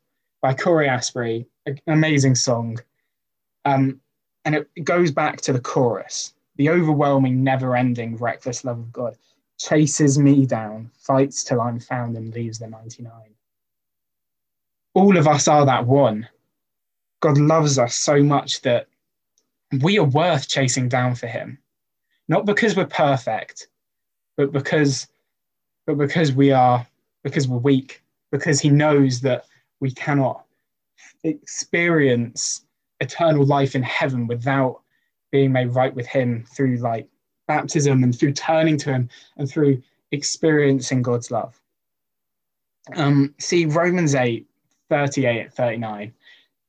by 0.40 0.54
Cory 0.54 0.88
Asbury, 0.88 1.46
an 1.66 1.80
amazing 1.86 2.34
song. 2.34 2.78
Um, 3.64 4.00
and 4.44 4.54
it 4.54 4.84
goes 4.84 5.10
back 5.10 5.40
to 5.42 5.52
the 5.52 5.60
chorus 5.60 6.34
the 6.56 6.70
overwhelming, 6.70 7.42
never 7.42 7.76
ending, 7.76 8.16
reckless 8.16 8.64
love 8.64 8.78
of 8.78 8.92
God 8.92 9.16
chases 9.58 10.18
me 10.18 10.46
down, 10.46 10.90
fights 10.96 11.44
till 11.44 11.60
I'm 11.60 11.80
found, 11.80 12.16
and 12.16 12.34
leaves 12.34 12.58
the 12.58 12.68
99. 12.68 13.12
All 14.94 15.16
of 15.16 15.26
us 15.26 15.48
are 15.48 15.66
that 15.66 15.86
one. 15.86 16.28
God 17.24 17.38
loves 17.38 17.78
us 17.78 17.94
so 17.94 18.22
much 18.22 18.60
that 18.60 18.86
we 19.80 19.98
are 19.98 20.04
worth 20.04 20.46
chasing 20.46 20.90
down 20.90 21.14
for 21.14 21.26
Him. 21.26 21.56
Not 22.28 22.44
because 22.44 22.76
we're 22.76 22.84
perfect, 22.84 23.68
but 24.36 24.52
because, 24.52 25.08
but 25.86 25.96
because 25.96 26.32
we 26.32 26.52
are, 26.52 26.86
because 27.22 27.48
we're 27.48 27.56
weak, 27.56 28.02
because 28.30 28.60
He 28.60 28.68
knows 28.68 29.22
that 29.22 29.46
we 29.80 29.90
cannot 29.90 30.44
experience 31.22 32.66
eternal 33.00 33.46
life 33.46 33.74
in 33.74 33.82
heaven 33.82 34.26
without 34.26 34.82
being 35.32 35.50
made 35.50 35.74
right 35.74 35.94
with 35.94 36.06
Him 36.06 36.44
through 36.54 36.76
like 36.76 37.08
baptism 37.48 38.04
and 38.04 38.14
through 38.14 38.34
turning 38.34 38.76
to 38.76 38.92
Him 38.92 39.08
and 39.38 39.48
through 39.48 39.82
experiencing 40.12 41.00
God's 41.00 41.30
love. 41.30 41.58
Um, 42.94 43.34
see, 43.38 43.64
Romans 43.64 44.14
8, 44.14 44.46
38 44.90 45.54
39, 45.54 46.12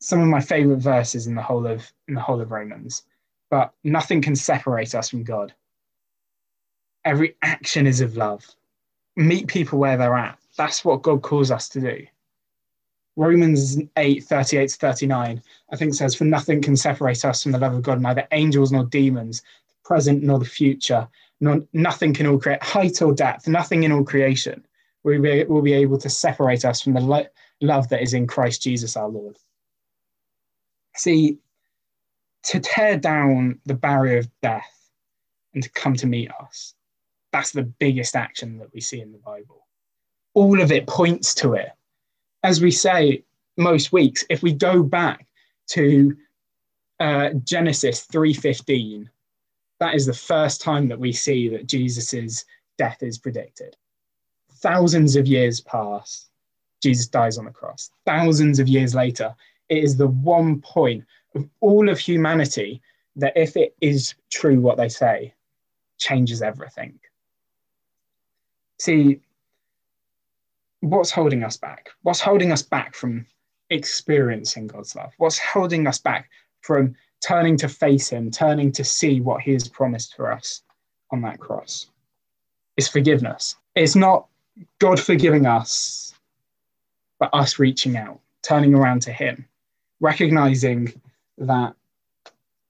some 0.06 0.22
of 0.22 0.28
my 0.28 0.39
favorite 0.39 0.78
verses 0.78 1.26
in 1.26 1.34
the 1.34 1.41
whole 1.41 1.65
of 1.65 1.91
in 2.08 2.13
the 2.13 2.22
whole 2.22 2.39
of 2.39 2.52
Romans. 2.52 3.04
But 3.50 3.74
nothing 3.84 4.22
can 4.22 4.36
separate 4.36 4.94
us 4.94 5.10
from 5.10 5.24
God. 5.24 5.54
Every 7.04 7.36
action 7.41 7.88
is 7.88 8.02
of 8.02 8.15
love. 8.15 8.46
Meet 9.15 9.48
people 9.48 9.80
where 9.80 9.98
they're 9.98 10.15
at. 10.15 10.38
That's 10.58 10.86
what 10.86 11.02
God 11.02 11.24
calls 11.24 11.50
us 11.50 11.70
to 11.70 11.82
do. 11.82 12.06
Romans 13.15 13.78
8, 13.98 14.24
38 14.24 14.70
to 14.70 14.78
39, 14.78 15.41
I 15.72 15.76
think 15.76 15.94
says, 15.94 16.15
For 16.15 16.26
nothing 16.26 16.62
can 16.62 16.76
separate 16.76 17.24
us 17.24 17.44
from 17.44 17.54
the 17.54 17.60
love 17.60 17.74
of 17.74 17.82
God, 17.82 18.02
neither 18.02 18.28
angels 18.32 18.72
nor 18.72 18.84
demons, 18.84 19.41
the 19.70 19.76
present 19.86 20.22
nor 20.22 20.38
the 20.38 20.46
future, 20.46 21.08
nor, 21.39 21.62
nothing 21.72 22.13
can 22.13 22.28
all 22.28 22.39
create 22.39 22.62
height 22.62 23.02
or 23.02 23.13
depth, 23.13 23.48
nothing 23.48 23.84
in 23.84 23.91
all 23.91 24.04
creation 24.04 24.65
will 25.04 25.22
be, 25.22 25.44
will 25.46 25.62
be 25.62 25.74
able 25.74 25.98
to 26.00 26.10
separate 26.10 26.65
us 26.65 26.82
from 26.82 26.94
the 26.94 27.02
lo- 27.02 27.28
love 27.62 27.88
that 27.89 28.02
is 28.02 28.13
in 28.13 28.28
Christ 28.28 28.62
Jesus 28.62 28.98
our 28.98 29.08
Lord. 29.08 29.38
See, 30.96 31.40
to 32.44 32.60
tear 32.60 32.98
down 32.98 33.60
the 33.66 33.74
barrier 33.74 34.20
of 34.20 34.28
death 34.42 34.90
and 35.54 35.64
to 35.64 35.70
come 35.70 35.96
to 35.96 36.08
meet 36.08 36.32
us, 36.32 36.74
that's 37.32 37.52
the 37.52 37.64
biggest 37.64 38.16
action 38.16 38.58
that 38.60 38.74
we 38.74 38.82
see 38.82 39.02
in 39.02 39.12
the 39.12 39.18
Bible. 39.18 39.66
All 40.34 40.62
of 40.62 40.72
it 40.72 40.88
points 40.88 41.34
to 41.36 41.54
it 41.54 41.70
as 42.46 42.62
we 42.62 42.70
say 42.70 43.24
most 43.58 43.92
weeks, 43.92 44.24
if 44.30 44.44
we 44.44 44.54
go 44.54 44.84
back 44.84 45.26
to 45.70 46.16
uh, 47.00 47.30
Genesis 47.44 48.06
3:15, 48.06 49.10
that 49.80 49.96
is 49.96 50.06
the 50.06 50.14
first 50.14 50.62
time 50.62 50.88
that 50.88 51.00
we 51.00 51.12
see 51.12 51.50
that 51.50 51.66
Jesus's 51.66 52.46
death 52.78 53.02
is 53.02 53.18
predicted. 53.18 53.76
Thousands 54.58 55.16
of 55.16 55.26
years 55.26 55.60
pass, 55.60 56.30
Jesus 56.84 57.08
dies 57.08 57.40
on 57.40 57.46
the 57.46 57.52
cross. 57.52 57.90
Thousands 58.06 58.60
of 58.60 58.68
years 58.68 58.94
later, 58.94 59.36
it 59.69 59.84
is 59.84 59.97
the 59.97 60.08
one 60.08 60.62
point 60.62 61.04
of 61.34 61.47
all 61.60 61.89
of 61.89 61.99
humanity 61.99 62.82
that, 63.15 63.34
if 63.36 63.58
it 63.58 63.75
is 63.82 64.15
true 64.30 64.60
what 64.60 64.78
they 64.78 64.89
say, 64.89 65.34
changes 65.97 66.41
everything. 66.41 66.99
See, 68.80 69.21
what's 70.82 71.12
holding 71.12 71.43
us 71.43 71.58
back? 71.58 71.89
What's 72.04 72.19
holding 72.19 72.51
us 72.51 72.62
back 72.62 72.93
from 72.95 73.25
experiencing 73.69 74.67
God's 74.67 74.95
love? 74.95 75.13
What's 75.17 75.39
holding 75.39 75.88
us 75.88 75.97
back 75.97 76.30
from 76.62 76.95
turning 77.21 77.58
to 77.58 77.69
face 77.69 78.10
Him, 78.10 78.30
turning 78.32 78.71
to 78.73 78.84
see 78.84 79.21
what 79.21 79.41
He 79.41 79.54
has 79.54 79.67
promised 79.67 80.15
for 80.15 80.32
us 80.32 80.62
on 81.12 81.21
that 81.21 81.39
cross? 81.39 81.88
It's 82.78 82.88
forgiveness. 82.88 83.56
It's 83.75 83.95
not 83.95 84.28
God 84.80 84.99
forgiving 84.99 85.45
us, 85.45 86.13
but 87.19 87.30
us 87.34 87.60
reaching 87.60 87.97
out, 87.97 88.19
turning 88.41 88.73
around 88.75 89.01
to 89.04 89.12
Him, 89.12 89.47
recognizing 90.00 90.94
that 91.38 91.76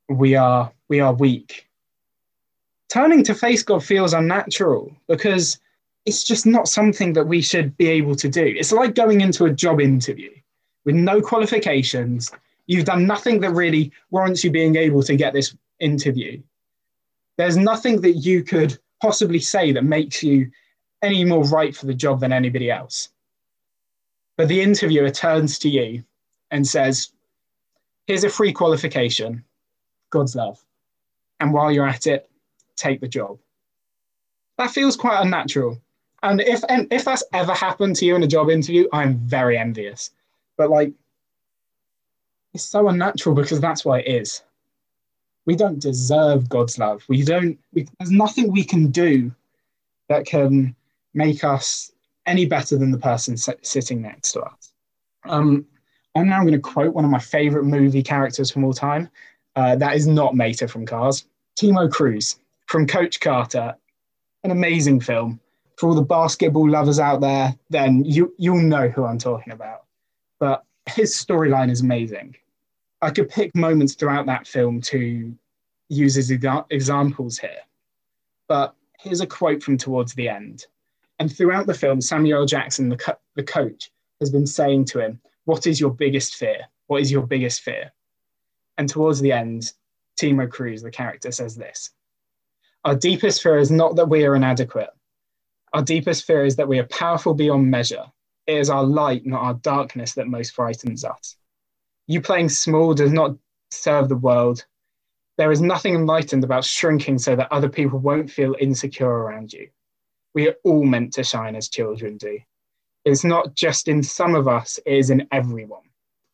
we 0.10 0.36
are 0.36 0.72
we 0.88 1.00
are 1.00 1.14
weak. 1.14 1.68
Turning 2.90 3.24
to 3.24 3.34
face 3.34 3.64
God 3.64 3.84
feels 3.84 4.14
unnatural 4.14 4.96
because 5.08 5.60
it's 6.06 6.24
just 6.24 6.46
not 6.46 6.68
something 6.68 7.14
that 7.14 7.28
we 7.28 7.42
should 7.42 7.76
be 7.78 7.88
able 7.88 8.16
to 8.16 8.30
do. 8.30 8.46
It's 8.46 8.72
like 8.72 8.94
going 8.94 9.22
into 9.22 9.46
a 9.46 9.52
job 9.52 9.82
interview 9.82 10.32
with 10.86 10.96
no 10.96 11.20
qualifications. 11.22 12.32
You've 12.68 12.86
done 12.86 13.08
nothing 13.08 13.40
that 13.42 13.52
really 13.52 13.92
warrants 14.12 14.44
you 14.44 14.52
being 14.52 14.76
able 14.76 15.02
to 15.04 15.16
get 15.16 15.34
this 15.34 15.56
interview. 15.80 16.42
There's 17.38 17.58
nothing 17.58 18.02
that 18.02 18.14
you 18.14 18.44
could 18.44 18.78
possibly 19.02 19.40
say 19.40 19.72
that 19.72 19.84
makes 19.84 20.24
you 20.24 20.52
any 21.02 21.26
more 21.26 21.44
right 21.46 21.76
for 21.76 21.86
the 21.86 21.94
job 21.94 22.20
than 22.20 22.32
anybody 22.32 22.72
else. 22.72 23.10
But 24.38 24.48
the 24.48 24.62
interviewer 24.62 25.10
turns 25.10 25.60
to 25.60 25.70
you 25.70 26.04
and 26.52 26.66
says, 26.68 27.12
Here's 28.08 28.24
a 28.24 28.30
free 28.30 28.54
qualification 28.54 29.44
God's 30.10 30.36
love. 30.36 30.64
And 31.40 31.54
while 31.54 31.72
you're 31.72 31.88
at 31.88 32.08
it, 32.08 32.30
take 32.76 33.02
the 33.02 33.08
job. 33.08 33.40
That 34.58 34.72
feels 34.72 34.96
quite 34.96 35.22
unnatural. 35.22 35.82
And 36.24 36.42
if 36.42 36.64
and 36.70 36.92
if 36.92 37.06
that's 37.06 37.24
ever 37.34 37.54
happened 37.54 37.96
to 37.98 38.06
you 38.06 38.16
in 38.16 38.24
a 38.24 38.28
job 38.28 38.50
interview, 38.50 38.88
I'm 38.94 39.18
very 39.18 39.58
envious. 39.58 40.12
But 40.58 40.70
like, 40.70 40.94
it's 42.54 42.64
so 42.64 42.88
unnatural 42.88 43.36
because 43.36 43.60
that's 43.60 43.84
what 43.84 44.02
it 44.02 44.08
is. 44.08 44.42
We 45.46 45.56
don't 45.56 45.80
deserve 45.80 46.50
God's 46.50 46.80
love. 46.80 47.04
We 47.08 47.24
don't. 47.24 47.60
We, 47.74 47.88
there's 48.00 48.12
nothing 48.12 48.52
we 48.52 48.64
can 48.64 48.92
do 48.92 49.32
that 50.08 50.26
can 50.26 50.76
make 51.14 51.44
us 51.44 51.92
any 52.26 52.46
better 52.46 52.78
than 52.78 52.92
the 52.92 52.98
person 52.98 53.38
sitting 53.38 54.02
next 54.02 54.32
to 54.32 54.42
us. 54.42 54.74
Um, 55.26 55.66
I'm 56.16 56.30
now 56.30 56.42
going 56.42 56.54
to 56.54 56.60
quote 56.60 56.94
one 56.94 57.06
of 57.06 57.12
my 57.12 57.20
favorite 57.20 57.66
movie 57.66 58.04
characters 58.04 58.50
from 58.50 58.64
all 58.64 58.74
time. 58.74 59.10
Uh, 59.56 59.76
that 59.76 59.96
is 59.96 60.08
not 60.08 60.36
Mater 60.36 60.68
from 60.68 60.86
Cars. 60.86 61.26
Timo 61.58 61.92
Cruz 61.92 62.38
from 62.68 62.88
Coach 62.88 63.20
Carter, 63.20 63.76
an 64.44 64.52
amazing 64.52 65.00
film 65.00 65.40
for 65.78 65.90
all 65.90 65.96
the 65.96 66.02
basketball 66.02 66.70
lovers 66.70 67.00
out 67.00 67.22
there, 67.22 67.56
then 67.70 68.04
you 68.06 68.34
you'll 68.38 68.58
know 68.58 68.88
who 68.88 69.06
I'm 69.06 69.18
talking 69.18 69.54
about. 69.54 69.84
But 70.40 70.64
his 70.88 71.14
storyline 71.14 71.70
is 71.70 71.82
amazing. 71.82 72.36
I 73.02 73.12
could 73.12 73.30
pick 73.30 73.56
moments 73.56 73.94
throughout 73.94 74.26
that 74.28 74.48
film 74.48 74.82
to 74.82 75.36
use 75.90 76.18
as 76.18 76.32
examples 76.32 77.38
here. 77.38 77.62
But 78.48 78.74
here's 79.00 79.22
a 79.22 79.28
quote 79.28 79.62
from 79.62 79.78
towards 79.78 80.14
the 80.14 80.30
end. 80.30 80.66
And 81.20 81.36
throughout 81.36 81.68
the 81.68 81.74
film, 81.74 82.02
Samuel 82.02 82.46
Jackson, 82.46 82.90
the, 82.90 82.98
co- 82.98 83.18
the 83.36 83.44
coach, 83.44 83.92
has 84.20 84.30
been 84.30 84.48
saying 84.48 84.86
to 84.86 85.00
him, 85.00 85.20
What 85.46 85.66
is 85.68 85.80
your 85.80 85.92
biggest 85.92 86.36
fear? 86.36 86.66
What 86.88 87.02
is 87.02 87.12
your 87.12 87.26
biggest 87.26 87.62
fear? 87.62 87.92
And 88.78 88.90
towards 88.90 89.22
the 89.22 89.32
end, 89.32 89.72
Timo 90.20 90.50
Cruz, 90.50 90.82
the 90.82 90.92
character, 90.92 91.32
says 91.32 91.56
this 91.56 91.92
Our 92.84 92.96
deepest 92.96 93.42
fear 93.42 93.58
is 93.58 93.72
not 93.72 93.96
that 93.96 94.10
we 94.10 94.26
are 94.26 94.36
inadequate, 94.36 94.90
our 95.76 95.82
deepest 95.82 96.24
fear 96.24 96.46
is 96.46 96.56
that 96.56 96.70
we 96.70 96.80
are 96.80 96.88
powerful 96.88 97.34
beyond 97.34 97.70
measure. 97.70 98.06
It 98.48 98.60
is 98.60 98.70
our 98.70 98.86
light, 98.86 99.26
not 99.26 99.42
our 99.42 99.56
darkness, 99.56 100.14
that 100.14 100.26
most 100.26 100.52
frightens 100.52 101.04
us. 101.04 101.36
You 102.08 102.22
playing 102.22 102.48
small 102.48 102.94
does 102.94 103.12
not 103.12 103.36
serve 103.72 104.08
the 104.08 104.16
world. 104.16 104.66
There 105.38 105.52
is 105.52 105.60
nothing 105.62 105.94
enlightened 105.94 106.46
about 106.46 106.64
shrinking 106.64 107.18
so 107.18 107.36
that 107.36 107.52
other 107.52 107.68
people 107.68 108.00
won't 108.00 108.32
feel 108.32 108.56
insecure 108.58 109.10
around 109.10 109.52
you. 109.52 109.68
We 110.34 110.48
are 110.48 110.56
all 110.64 110.86
meant 110.86 111.12
to 111.16 111.26
shine 111.26 111.58
as 111.58 111.68
children 111.68 112.16
do. 112.16 112.40
It's 113.06 113.24
not 113.24 113.56
just 113.56 113.88
in 113.88 114.04
some 114.04 114.36
of 114.36 114.48
us, 114.48 114.80
it 114.86 114.94
is 114.94 115.10
in 115.12 115.28
everyone. 115.32 115.84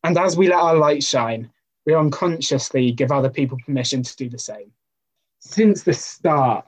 And 0.04 0.18
as 0.18 0.36
we 0.36 0.48
let 0.48 0.58
our 0.58 0.76
light 0.76 1.02
shine, 1.02 1.50
we 1.86 1.94
unconsciously 1.94 2.92
give 2.92 3.12
other 3.12 3.30
people 3.30 3.58
permission 3.64 4.02
to 4.02 4.16
do 4.16 4.28
the 4.28 4.38
same. 4.38 4.72
Since 5.40 5.82
the 5.82 5.92
start, 5.92 6.66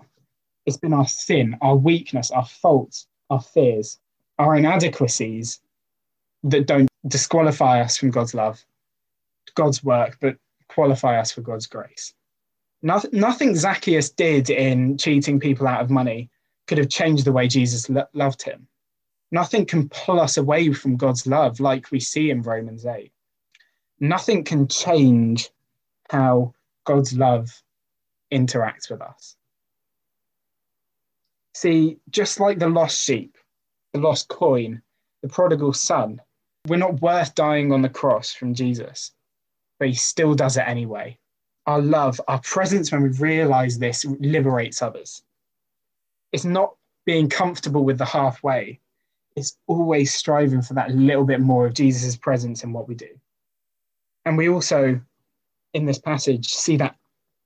it's 0.67 0.77
been 0.77 0.93
our 0.93 1.07
sin, 1.07 1.57
our 1.63 1.77
weakness, 1.77 2.31
our 2.31 2.45
faults, 2.45 3.07
our 3.31 3.41
fears, 3.41 3.99
our 4.39 4.57
inadequacies 4.57 5.61
that 6.45 6.67
don't 6.67 6.89
disqualify 7.07 7.81
us 7.81 7.97
from 7.97 8.11
God's 8.11 8.35
love, 8.35 8.65
God's 9.55 9.83
work, 9.83 10.19
but 10.21 10.37
qualify 10.69 11.19
us 11.19 11.33
for 11.33 11.41
God's 11.41 11.67
grace. 11.67 12.13
Nothing, 12.83 13.11
nothing 13.13 13.57
Zacchaeus 13.57 14.11
did 14.11 14.51
in 14.51 14.99
cheating 14.99 15.41
people 15.41 15.67
out 15.67 15.81
of 15.81 15.91
money 15.91 16.31
could 16.67 16.79
have 16.79 16.91
changed 16.91 17.25
the 17.25 17.33
way 17.33 17.49
Jesus 17.49 17.89
lo- 17.89 18.07
loved 18.13 18.43
him. 18.43 18.67
Nothing 19.35 19.67
can 19.67 19.89
pull 19.89 20.21
us 20.21 20.37
away 20.37 20.73
from 20.73 20.97
God's 20.97 21.27
love 21.27 21.59
like 21.59 21.91
we 21.91 21.99
see 21.99 22.31
in 22.31 22.43
Romans 22.43 22.87
8. 22.87 23.11
Nothing 23.99 24.45
can 24.45 24.69
change 24.69 25.51
how 26.09 26.55
God's 26.85 27.15
love 27.15 27.61
interacts 28.31 28.89
with 28.89 29.03
us. 29.03 29.35
See, 31.53 31.99
just 32.11 32.39
like 32.39 32.61
the 32.61 32.69
lost 32.69 33.03
sheep, 33.03 33.37
the 33.93 33.99
lost 33.99 34.29
coin, 34.29 34.83
the 35.21 35.29
prodigal 35.29 35.73
son, 35.73 36.23
we're 36.69 36.77
not 36.77 37.03
worth 37.03 37.35
dying 37.35 37.73
on 37.73 37.83
the 37.83 37.89
cross 37.89 38.33
from 38.33 38.55
Jesus, 38.55 39.11
but 39.81 39.89
he 39.89 39.95
still 39.95 40.37
does 40.37 40.57
it 40.57 40.69
anyway. 40.69 41.19
Our 41.67 41.83
love, 41.83 42.21
our 42.29 42.39
presence 42.39 42.93
when 42.93 43.03
we 43.03 43.09
realize 43.09 43.81
this 43.81 44.05
liberates 44.05 44.81
others. 44.81 45.25
It's 46.31 46.45
not 46.45 46.77
being 47.05 47.29
comfortable 47.29 47.85
with 47.85 47.99
the 47.99 48.05
halfway, 48.05 48.79
it's 49.37 49.57
always 49.67 50.15
striving 50.15 50.63
for 50.63 50.75
that 50.75 50.91
little 50.91 51.25
bit 51.25 51.41
more 51.41 51.67
of 51.67 51.75
Jesus' 51.75 52.17
presence 52.17 52.63
in 52.63 52.73
what 52.73 52.89
we 52.89 52.95
do. 52.95 53.09
And 54.25 54.39
we 54.39 54.49
also, 54.49 55.01
in 55.75 55.85
this 55.85 55.99
passage, 55.99 56.49
see 56.49 56.77
that 56.79 56.97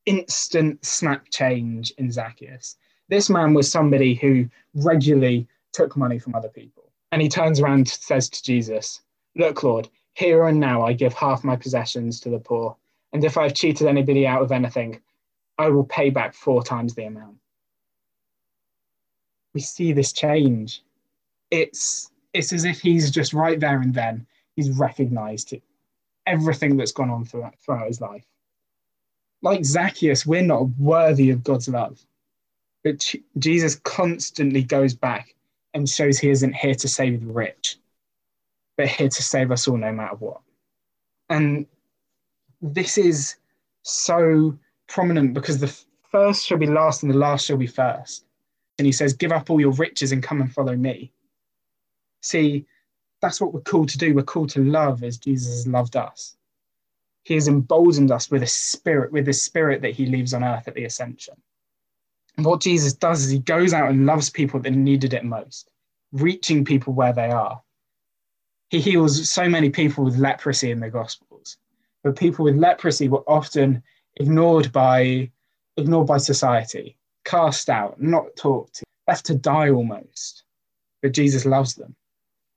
instant 0.07 0.85
snap 0.85 1.27
change 1.31 1.93
in 1.99 2.11
Zacchaeus. 2.11 2.77
This 3.09 3.31
man 3.31 3.55
was 3.55 3.71
somebody 3.71 4.15
who 4.15 4.49
regularly 4.75 5.49
took 5.73 5.97
money 5.97 6.19
from 6.19 6.35
other 6.35 6.49
people. 6.49 6.91
And 7.11 7.23
he 7.23 7.29
turns 7.29 7.61
around 7.61 7.79
and 7.79 7.89
says 7.89 8.29
to 8.29 8.43
Jesus, 8.43 9.01
Look, 9.35 9.63
Lord, 9.63 9.89
here 10.15 10.47
and 10.47 10.61
now 10.61 10.83
I 10.83 10.93
give 10.93 11.15
half 11.15 11.45
my 11.45 11.57
possessions 11.57 12.21
to 12.21 12.29
the 12.29 12.39
poor. 12.39 12.77
And 13.13 13.25
if 13.25 13.39
I've 13.39 13.55
cheated 13.55 13.87
anybody 13.87 14.27
out 14.27 14.43
of 14.43 14.53
anything, 14.53 15.01
I 15.57 15.69
will 15.69 15.85
pay 15.85 16.11
back 16.11 16.35
four 16.35 16.63
times 16.63 16.95
the 16.95 17.05
amount. 17.05 17.37
We 19.55 19.61
see 19.61 19.93
this 19.93 20.13
change. 20.13 20.83
It's 21.51 22.11
it's 22.35 22.53
as 22.53 22.65
if 22.65 22.81
he's 22.81 23.11
just 23.11 23.33
right 23.33 23.59
there 23.59 23.81
and 23.81 23.95
then 23.95 24.27
he's 24.55 24.71
recognized 24.71 25.55
everything 26.27 26.77
that's 26.77 26.93
gone 26.93 27.11
on 27.11 27.25
throughout, 27.25 27.59
throughout 27.59 27.87
his 27.87 28.01
life. 28.01 28.27
Like 29.41 29.65
Zacchaeus, 29.65 30.27
we're 30.27 30.43
not 30.43 30.69
worthy 30.79 31.31
of 31.31 31.43
God's 31.43 31.69
love. 31.69 32.05
But 32.85 33.15
Jesus 33.39 33.77
constantly 33.77 34.63
goes 34.63 34.95
back 34.95 35.35
and 35.75 35.89
shows 35.89 36.19
he 36.19 36.31
isn't 36.31 36.55
here 36.55 36.75
to 36.75 36.89
save 36.89 37.21
the 37.21 37.33
rich, 37.33 37.79
but 38.77 38.89
here 38.89 39.09
to 39.09 39.23
save 39.23 39.51
us 39.51 39.67
all 39.67 39.77
no 39.77 39.93
matter 39.93 40.17
what. 40.17 40.41
And 41.31 41.67
this 42.61 42.99
is 42.99 43.37
so 43.83 44.59
prominent 44.87 45.35
because 45.35 45.59
the 45.59 45.75
first 46.11 46.47
shall 46.47 46.59
be 46.59 46.67
last 46.67 47.03
and 47.03 47.13
the 47.13 47.19
last 47.19 47.47
shall 47.47 47.57
be 47.57 47.67
first. 47.67 48.25
And 48.79 48.87
he 48.87 48.93
says, 48.93 49.13
Give 49.13 49.33
up 49.33 49.51
all 49.51 49.61
your 49.61 49.73
riches 49.73 50.13
and 50.13 50.23
come 50.23 50.41
and 50.41 50.53
follow 50.53 50.77
me. 50.77 51.13
See, 52.23 52.67
that's 53.21 53.41
what 53.41 53.53
we're 53.53 53.61
called 53.61 53.89
to 53.91 53.99
do. 53.99 54.15
We're 54.15 54.23
called 54.23 54.51
to 54.51 54.65
love 54.65 55.03
as 55.03 55.19
Jesus 55.19 55.67
loved 55.67 55.97
us. 55.97 56.37
He 57.25 57.35
has 57.35 57.49
emboldened 57.49 58.11
us 58.11 58.31
with 58.31 58.43
a 58.43 58.47
spirit, 58.47 59.13
with 59.13 59.27
the 59.27 59.33
spirit 59.33 59.83
that 59.83 59.95
he 59.95 60.07
leaves 60.07 60.33
on 60.33 60.45
earth 60.45 60.69
at 60.69 60.75
the 60.75 60.85
ascension. 60.85 61.35
And 62.37 62.47
what 62.47 62.61
Jesus 62.61 62.93
does 62.93 63.25
is 63.25 63.31
he 63.31 63.41
goes 63.41 63.75
out 63.75 63.91
and 63.91 64.07
loves 64.07 64.31
people 64.31 64.61
that 64.61 64.71
needed 64.71 65.13
it 65.13 65.25
most, 65.25 65.71
reaching 66.13 66.65
people 66.65 66.93
where 66.93 67.13
they 67.13 67.31
are. 67.31 67.61
He 68.71 68.81
heals 68.81 69.29
so 69.29 69.49
many 69.49 69.71
people 69.71 70.05
with 70.05 70.19
leprosy 70.19 70.71
in 70.71 70.81
the 70.81 70.91
Gospels, 70.91 71.57
but 72.05 72.17
people 72.17 72.45
with 72.45 72.57
leprosy 72.57 73.09
were 73.09 73.29
often 73.29 73.83
ignored 74.17 74.73
by 74.73 75.31
ignored 75.77 76.07
by 76.07 76.19
society, 76.19 76.97
cast 77.25 77.71
out, 77.71 78.01
not 78.01 78.35
talked 78.37 78.77
to, 78.77 78.85
left 79.07 79.27
to 79.27 79.35
die 79.35 79.71
almost. 79.71 80.45
But 81.03 81.13
Jesus 81.13 81.45
loves 81.45 81.75
them. 81.75 81.95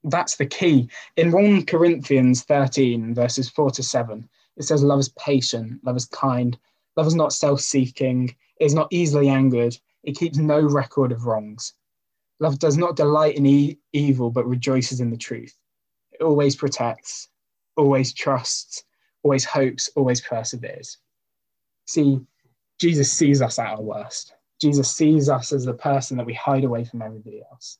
That's 0.04 0.36
the 0.36 0.46
key. 0.46 0.90
In 1.16 1.32
1 1.32 1.66
Corinthians 1.66 2.44
13, 2.44 3.14
verses 3.14 3.50
4 3.50 3.72
to 3.72 3.84
7, 3.84 4.28
it 4.58 4.64
says, 4.64 4.84
Love 4.84 5.00
is 5.00 5.10
patient, 5.10 5.80
love 5.84 5.96
is 5.96 6.06
kind, 6.06 6.58
love 6.96 7.08
is 7.08 7.16
not 7.16 7.34
self 7.34 7.62
seeking, 7.62 8.36
is 8.60 8.74
not 8.74 8.88
easily 8.92 9.30
angered, 9.30 9.78
it 10.04 10.18
keeps 10.18 10.38
no 10.38 10.60
record 10.62 11.12
of 11.12 11.26
wrongs. 11.26 11.74
Love 12.40 12.58
does 12.58 12.78
not 12.78 12.96
delight 12.96 13.36
in 13.36 13.46
e- 13.46 13.78
evil, 13.94 14.32
but 14.32 14.48
rejoices 14.48 15.00
in 15.00 15.12
the 15.12 15.18
truth. 15.18 15.56
It 16.14 16.24
always 16.24 16.56
protects, 16.56 17.30
always 17.78 18.14
trusts, 18.14 18.84
always 19.24 19.46
hopes, 19.46 19.90
always 19.96 20.22
perseveres. 20.22 20.98
See, 21.86 22.20
Jesus 22.80 23.12
sees 23.12 23.42
us 23.42 23.60
at 23.60 23.68
our 23.68 23.82
worst. 23.82 24.34
Jesus 24.60 24.92
sees 24.92 25.30
us 25.30 25.54
as 25.54 25.66
the 25.66 25.74
person 25.74 26.18
that 26.18 26.26
we 26.26 26.34
hide 26.34 26.64
away 26.64 26.84
from 26.84 27.04
everybody 27.04 27.44
else. 27.52 27.78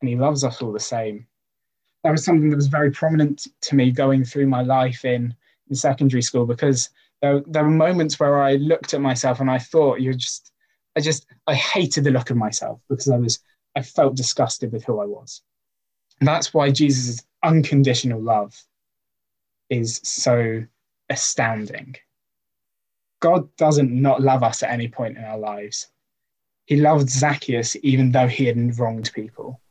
And 0.00 0.08
he 0.08 0.16
loves 0.16 0.42
us 0.42 0.60
all 0.60 0.72
the 0.72 0.80
same. 0.80 1.26
That 2.04 2.12
was 2.12 2.24
something 2.24 2.50
that 2.50 2.56
was 2.56 2.66
very 2.66 2.90
prominent 2.90 3.48
to 3.62 3.74
me 3.74 3.90
going 3.90 4.24
through 4.24 4.46
my 4.46 4.62
life 4.62 5.04
in, 5.04 5.34
in 5.68 5.74
secondary 5.74 6.22
school 6.22 6.46
because 6.46 6.90
there, 7.22 7.42
there 7.46 7.64
were 7.64 7.70
moments 7.70 8.20
where 8.20 8.42
I 8.42 8.54
looked 8.56 8.92
at 8.92 9.00
myself 9.00 9.40
and 9.40 9.50
I 9.50 9.58
thought, 9.58 10.00
you're 10.00 10.12
just, 10.12 10.52
I 10.94 11.00
just, 11.00 11.26
I 11.46 11.54
hated 11.54 12.04
the 12.04 12.10
look 12.10 12.28
of 12.28 12.36
myself 12.36 12.80
because 12.88 13.08
I 13.08 13.16
was, 13.16 13.40
I 13.74 13.82
felt 13.82 14.16
disgusted 14.16 14.70
with 14.70 14.84
who 14.84 15.00
I 15.00 15.06
was. 15.06 15.40
And 16.20 16.28
that's 16.28 16.52
why 16.52 16.70
Jesus' 16.70 17.24
unconditional 17.42 18.20
love 18.20 18.54
is 19.70 20.00
so 20.04 20.64
astounding. 21.08 21.96
God 23.20 23.48
doesn't 23.56 23.90
not 23.90 24.20
love 24.20 24.42
us 24.42 24.62
at 24.62 24.70
any 24.70 24.88
point 24.88 25.16
in 25.16 25.24
our 25.24 25.38
lives. 25.38 25.88
He 26.66 26.76
loved 26.76 27.08
Zacchaeus 27.08 27.76
even 27.82 28.12
though 28.12 28.28
he 28.28 28.44
had 28.44 28.78
wronged 28.78 29.10
people 29.14 29.62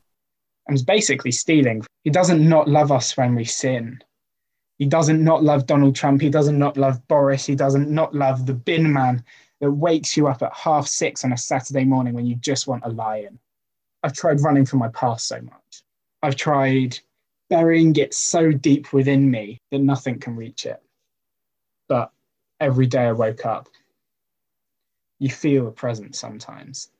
and 0.66 0.74
was 0.74 0.82
basically 0.82 1.30
stealing. 1.30 1.84
He 2.02 2.10
doesn't 2.10 2.46
not 2.46 2.68
love 2.68 2.90
us 2.92 3.16
when 3.16 3.34
we 3.34 3.44
sin. 3.44 4.02
He 4.78 4.86
doesn't 4.86 5.22
not 5.22 5.44
love 5.44 5.66
Donald 5.66 5.94
Trump. 5.94 6.20
He 6.20 6.30
doesn't 6.30 6.58
not 6.58 6.76
love 6.76 7.06
Boris. 7.06 7.46
He 7.46 7.54
doesn't 7.54 7.88
not 7.88 8.14
love 8.14 8.46
the 8.46 8.54
bin 8.54 8.92
man 8.92 9.24
that 9.60 9.70
wakes 9.70 10.16
you 10.16 10.26
up 10.26 10.42
at 10.42 10.52
half 10.54 10.86
six 10.86 11.24
on 11.24 11.32
a 11.32 11.38
Saturday 11.38 11.84
morning 11.84 12.14
when 12.14 12.26
you 12.26 12.34
just 12.36 12.66
want 12.66 12.84
a 12.84 12.90
lion. 12.90 13.38
I've 14.02 14.12
tried 14.12 14.42
running 14.42 14.66
from 14.66 14.80
my 14.80 14.88
past 14.88 15.28
so 15.28 15.40
much. 15.40 15.82
I've 16.22 16.36
tried 16.36 16.98
burying 17.48 17.94
it 17.96 18.14
so 18.14 18.50
deep 18.52 18.92
within 18.92 19.30
me 19.30 19.60
that 19.70 19.78
nothing 19.78 20.18
can 20.18 20.36
reach 20.36 20.66
it. 20.66 20.82
But 21.88 22.10
every 22.60 22.86
day 22.86 23.04
I 23.04 23.12
woke 23.12 23.46
up, 23.46 23.68
you 25.18 25.30
feel 25.30 25.68
a 25.68 25.70
presence 25.70 26.18
sometimes. 26.18 26.90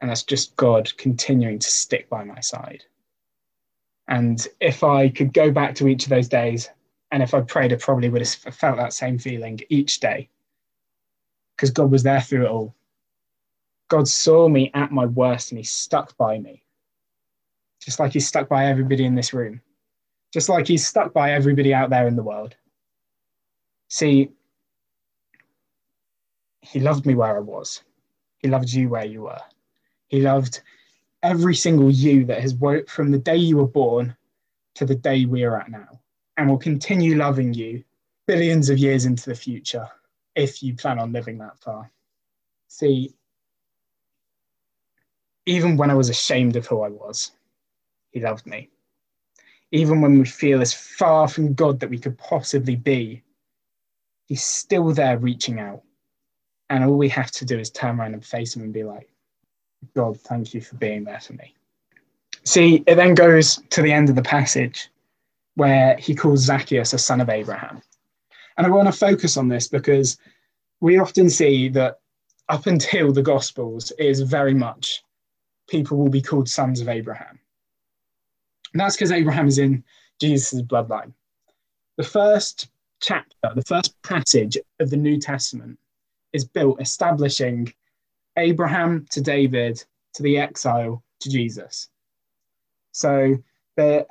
And 0.00 0.10
that's 0.10 0.22
just 0.22 0.56
God 0.56 0.96
continuing 0.96 1.58
to 1.58 1.70
stick 1.70 2.08
by 2.08 2.24
my 2.24 2.40
side. 2.40 2.84
And 4.08 4.46
if 4.60 4.82
I 4.82 5.08
could 5.08 5.32
go 5.32 5.50
back 5.50 5.74
to 5.76 5.88
each 5.88 6.04
of 6.04 6.10
those 6.10 6.28
days, 6.28 6.70
and 7.12 7.22
if 7.22 7.34
I 7.34 7.40
prayed, 7.42 7.72
I 7.72 7.76
probably 7.76 8.08
would 8.08 8.22
have 8.22 8.54
felt 8.54 8.76
that 8.76 8.92
same 8.92 9.18
feeling 9.18 9.60
each 9.68 10.00
day 10.00 10.28
because 11.56 11.70
God 11.70 11.90
was 11.90 12.02
there 12.02 12.20
through 12.20 12.46
it 12.46 12.50
all. 12.50 12.74
God 13.88 14.08
saw 14.08 14.48
me 14.48 14.70
at 14.72 14.92
my 14.92 15.04
worst 15.04 15.50
and 15.50 15.58
he 15.58 15.64
stuck 15.64 16.16
by 16.16 16.38
me, 16.38 16.62
just 17.82 18.00
like 18.00 18.12
he's 18.12 18.26
stuck 18.26 18.48
by 18.48 18.66
everybody 18.66 19.04
in 19.04 19.14
this 19.14 19.34
room, 19.34 19.60
just 20.32 20.48
like 20.48 20.66
he's 20.66 20.86
stuck 20.86 21.12
by 21.12 21.32
everybody 21.32 21.74
out 21.74 21.90
there 21.90 22.06
in 22.06 22.16
the 22.16 22.22
world. 22.22 22.54
See, 23.88 24.30
he 26.62 26.80
loved 26.80 27.04
me 27.04 27.14
where 27.14 27.36
I 27.36 27.40
was, 27.40 27.82
he 28.38 28.48
loved 28.48 28.72
you 28.72 28.88
where 28.88 29.04
you 29.04 29.22
were, 29.22 29.40
he 30.10 30.20
loved 30.20 30.60
every 31.22 31.54
single 31.54 31.90
you 31.90 32.24
that 32.26 32.40
has 32.40 32.54
worked 32.54 32.90
from 32.90 33.10
the 33.10 33.18
day 33.18 33.36
you 33.36 33.56
were 33.56 33.66
born 33.66 34.14
to 34.74 34.84
the 34.84 34.94
day 34.94 35.24
we 35.24 35.44
are 35.44 35.58
at 35.58 35.70
now, 35.70 36.00
and 36.36 36.48
will 36.48 36.58
continue 36.58 37.16
loving 37.16 37.54
you 37.54 37.82
billions 38.26 38.68
of 38.68 38.78
years 38.78 39.06
into 39.06 39.30
the 39.30 39.34
future 39.34 39.88
if 40.34 40.62
you 40.62 40.74
plan 40.74 40.98
on 40.98 41.12
living 41.12 41.38
that 41.38 41.58
far. 41.58 41.90
See, 42.68 43.14
even 45.46 45.76
when 45.76 45.90
I 45.90 45.94
was 45.94 46.08
ashamed 46.08 46.56
of 46.56 46.66
who 46.66 46.82
I 46.82 46.88
was, 46.88 47.32
he 48.10 48.20
loved 48.20 48.46
me. 48.46 48.68
Even 49.72 50.00
when 50.00 50.18
we 50.18 50.24
feel 50.24 50.60
as 50.60 50.72
far 50.72 51.28
from 51.28 51.54
God 51.54 51.78
that 51.80 51.90
we 51.90 51.98
could 51.98 52.18
possibly 52.18 52.74
be, 52.74 53.22
he's 54.26 54.42
still 54.42 54.92
there 54.92 55.18
reaching 55.18 55.60
out. 55.60 55.82
And 56.68 56.84
all 56.84 56.96
we 56.96 57.08
have 57.10 57.30
to 57.32 57.44
do 57.44 57.58
is 57.58 57.70
turn 57.70 58.00
around 58.00 58.14
and 58.14 58.24
face 58.24 58.56
him 58.56 58.62
and 58.62 58.72
be 58.72 58.84
like, 58.84 59.09
God, 59.94 60.20
thank 60.20 60.54
you 60.54 60.60
for 60.60 60.76
being 60.76 61.04
there 61.04 61.20
for 61.20 61.34
me. 61.34 61.54
See, 62.44 62.82
it 62.86 62.94
then 62.94 63.14
goes 63.14 63.62
to 63.70 63.82
the 63.82 63.92
end 63.92 64.08
of 64.08 64.16
the 64.16 64.22
passage 64.22 64.88
where 65.54 65.96
he 65.96 66.14
calls 66.14 66.40
Zacchaeus 66.40 66.92
a 66.92 66.98
son 66.98 67.20
of 67.20 67.28
Abraham. 67.28 67.82
And 68.56 68.66
I 68.66 68.70
want 68.70 68.88
to 68.88 68.98
focus 68.98 69.36
on 69.36 69.48
this 69.48 69.68
because 69.68 70.18
we 70.80 70.98
often 70.98 71.28
see 71.28 71.68
that 71.70 72.00
up 72.48 72.66
until 72.66 73.12
the 73.12 73.22
Gospels 73.22 73.92
is 73.92 74.20
very 74.22 74.54
much 74.54 75.02
people 75.68 75.96
will 75.96 76.10
be 76.10 76.20
called 76.20 76.48
sons 76.48 76.80
of 76.80 76.88
Abraham. 76.88 77.38
And 78.72 78.80
that's 78.80 78.96
because 78.96 79.12
Abraham 79.12 79.46
is 79.46 79.58
in 79.58 79.84
Jesus' 80.20 80.62
bloodline. 80.62 81.12
The 81.96 82.04
first 82.04 82.68
chapter, 83.00 83.52
the 83.54 83.62
first 83.62 84.00
passage 84.02 84.58
of 84.80 84.90
the 84.90 84.96
New 84.96 85.18
Testament 85.18 85.78
is 86.32 86.44
built 86.44 86.80
establishing 86.80 87.72
Abraham 88.36 89.06
to 89.10 89.20
David 89.20 89.82
to 90.14 90.22
the 90.22 90.38
exile 90.38 91.02
to 91.20 91.30
Jesus. 91.30 91.88
So 92.92 93.36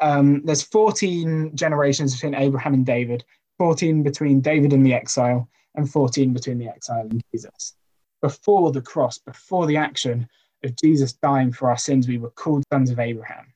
um, 0.01 0.41
there's 0.45 0.63
14 0.63 1.55
generations 1.55 2.15
between 2.15 2.35
Abraham 2.35 2.73
and 2.73 2.85
David, 2.85 3.23
14 3.57 4.03
between 4.03 4.41
David 4.41 4.73
and 4.73 4.85
the 4.85 4.93
exile, 4.93 5.49
and 5.75 5.89
14 5.89 6.33
between 6.33 6.57
the 6.57 6.67
exile 6.67 7.01
and 7.01 7.21
Jesus. 7.31 7.75
Before 8.21 8.71
the 8.71 8.81
cross, 8.81 9.17
before 9.17 9.67
the 9.67 9.77
action 9.77 10.27
of 10.63 10.75
Jesus 10.75 11.13
dying 11.13 11.51
for 11.51 11.69
our 11.69 11.77
sins, 11.77 12.07
we 12.07 12.17
were 12.17 12.31
called 12.31 12.63
sons 12.71 12.89
of 12.89 12.99
Abraham. 12.99 13.53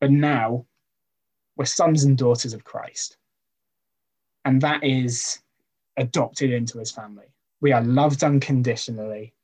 But 0.00 0.10
now 0.10 0.66
we're 1.56 1.66
sons 1.66 2.04
and 2.04 2.18
daughters 2.18 2.54
of 2.54 2.64
Christ. 2.64 3.16
And 4.44 4.60
that 4.62 4.82
is 4.82 5.40
adopted 5.96 6.50
into 6.50 6.78
his 6.78 6.90
family. 6.90 7.26
We 7.62 7.70
are 7.70 7.82
loved 7.82 8.24
unconditionally. 8.24 9.34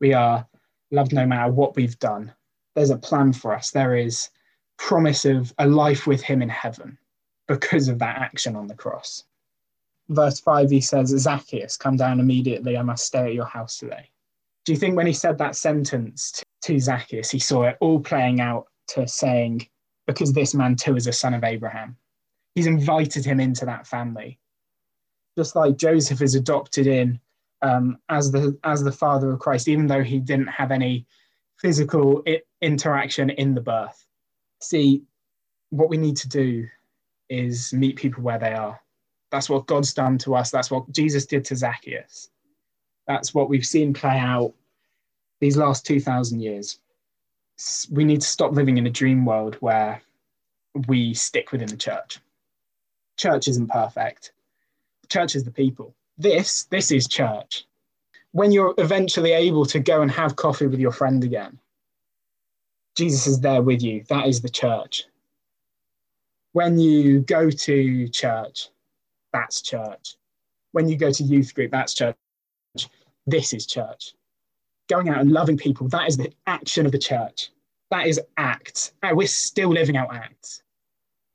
We 0.00 0.14
are 0.14 0.48
loved 0.90 1.12
no 1.12 1.26
matter 1.26 1.52
what 1.52 1.76
we've 1.76 1.98
done. 1.98 2.32
There's 2.74 2.90
a 2.90 2.96
plan 2.96 3.34
for 3.34 3.54
us. 3.54 3.70
There 3.70 3.94
is 3.94 4.30
promise 4.78 5.26
of 5.26 5.52
a 5.58 5.66
life 5.66 6.06
with 6.06 6.22
him 6.22 6.40
in 6.40 6.48
heaven 6.48 6.96
because 7.46 7.88
of 7.88 7.98
that 7.98 8.16
action 8.16 8.56
on 8.56 8.66
the 8.66 8.74
cross. 8.74 9.24
Verse 10.08 10.40
5, 10.40 10.70
he 10.70 10.80
says, 10.80 11.10
Zacchaeus, 11.10 11.76
come 11.76 11.96
down 11.96 12.20
immediately. 12.20 12.78
I 12.78 12.82
must 12.82 13.06
stay 13.06 13.26
at 13.26 13.34
your 13.34 13.44
house 13.44 13.76
today. 13.76 14.08
Do 14.64 14.72
you 14.72 14.78
think 14.78 14.96
when 14.96 15.06
he 15.06 15.12
said 15.12 15.36
that 15.38 15.54
sentence 15.54 16.32
to, 16.32 16.44
to 16.62 16.80
Zacchaeus, 16.80 17.30
he 17.30 17.38
saw 17.38 17.64
it 17.64 17.76
all 17.80 18.00
playing 18.00 18.40
out 18.40 18.68
to 18.88 19.06
saying, 19.06 19.68
because 20.06 20.32
this 20.32 20.54
man 20.54 20.74
too 20.74 20.96
is 20.96 21.06
a 21.06 21.12
son 21.12 21.34
of 21.34 21.44
Abraham? 21.44 21.96
He's 22.54 22.66
invited 22.66 23.26
him 23.26 23.40
into 23.40 23.66
that 23.66 23.86
family. 23.86 24.38
Just 25.36 25.54
like 25.54 25.76
Joseph 25.76 26.22
is 26.22 26.34
adopted 26.34 26.86
in 26.86 27.20
um, 27.62 27.98
as 28.08 28.30
the 28.30 28.58
as 28.64 28.82
the 28.82 28.92
father 28.92 29.32
of 29.32 29.38
Christ, 29.38 29.68
even 29.68 29.86
though 29.86 30.02
he 30.02 30.18
didn't 30.18 30.48
have 30.48 30.70
any 30.70 31.06
physical 31.58 32.22
I- 32.26 32.42
interaction 32.60 33.30
in 33.30 33.54
the 33.54 33.60
birth. 33.60 34.04
See, 34.60 35.02
what 35.70 35.88
we 35.88 35.96
need 35.96 36.16
to 36.18 36.28
do 36.28 36.66
is 37.28 37.72
meet 37.72 37.96
people 37.96 38.22
where 38.22 38.38
they 38.38 38.52
are. 38.52 38.80
That's 39.30 39.48
what 39.48 39.66
God's 39.66 39.94
done 39.94 40.18
to 40.18 40.34
us. 40.34 40.50
That's 40.50 40.70
what 40.70 40.90
Jesus 40.92 41.24
did 41.24 41.44
to 41.46 41.56
Zacchaeus. 41.56 42.30
That's 43.06 43.32
what 43.32 43.48
we've 43.48 43.64
seen 43.64 43.94
play 43.94 44.18
out 44.18 44.52
these 45.40 45.56
last 45.56 45.86
2,000 45.86 46.40
years. 46.40 46.78
We 47.90 48.04
need 48.04 48.20
to 48.20 48.26
stop 48.26 48.52
living 48.52 48.76
in 48.76 48.86
a 48.86 48.90
dream 48.90 49.24
world 49.24 49.56
where 49.60 50.02
we 50.86 51.14
stick 51.14 51.52
within 51.52 51.68
the 51.68 51.76
church. 51.76 52.20
Church 53.16 53.48
isn't 53.48 53.70
perfect. 53.70 54.32
Church 55.08 55.34
is 55.34 55.44
the 55.44 55.50
people. 55.50 55.94
This, 56.18 56.64
this 56.64 56.92
is 56.92 57.08
church. 57.08 57.66
When 58.32 58.52
you're 58.52 58.74
eventually 58.78 59.32
able 59.32 59.66
to 59.66 59.80
go 59.80 60.02
and 60.02 60.10
have 60.10 60.36
coffee 60.36 60.66
with 60.66 60.80
your 60.80 60.92
friend 60.92 61.22
again, 61.24 61.58
Jesus 62.96 63.26
is 63.26 63.40
there 63.40 63.62
with 63.62 63.82
you. 63.82 64.04
That 64.08 64.26
is 64.26 64.40
the 64.40 64.48
church. 64.48 65.04
When 66.52 66.78
you 66.78 67.20
go 67.20 67.50
to 67.50 68.08
church, 68.08 68.68
that's 69.32 69.62
church. 69.62 70.16
When 70.72 70.88
you 70.88 70.96
go 70.96 71.10
to 71.10 71.22
youth 71.22 71.54
group, 71.54 71.70
that's 71.70 71.94
church. 71.94 72.16
This 73.26 73.52
is 73.52 73.66
church. 73.66 74.14
Going 74.88 75.08
out 75.08 75.20
and 75.20 75.32
loving 75.32 75.56
people, 75.56 75.88
that 75.88 76.08
is 76.08 76.16
the 76.16 76.32
action 76.46 76.84
of 76.84 76.92
the 76.92 76.98
church. 76.98 77.50
That 77.90 78.06
is 78.06 78.20
act. 78.36 78.92
Uh, 79.02 79.10
we're 79.14 79.26
still 79.26 79.70
living 79.70 79.96
out 79.96 80.14
acts. 80.14 80.62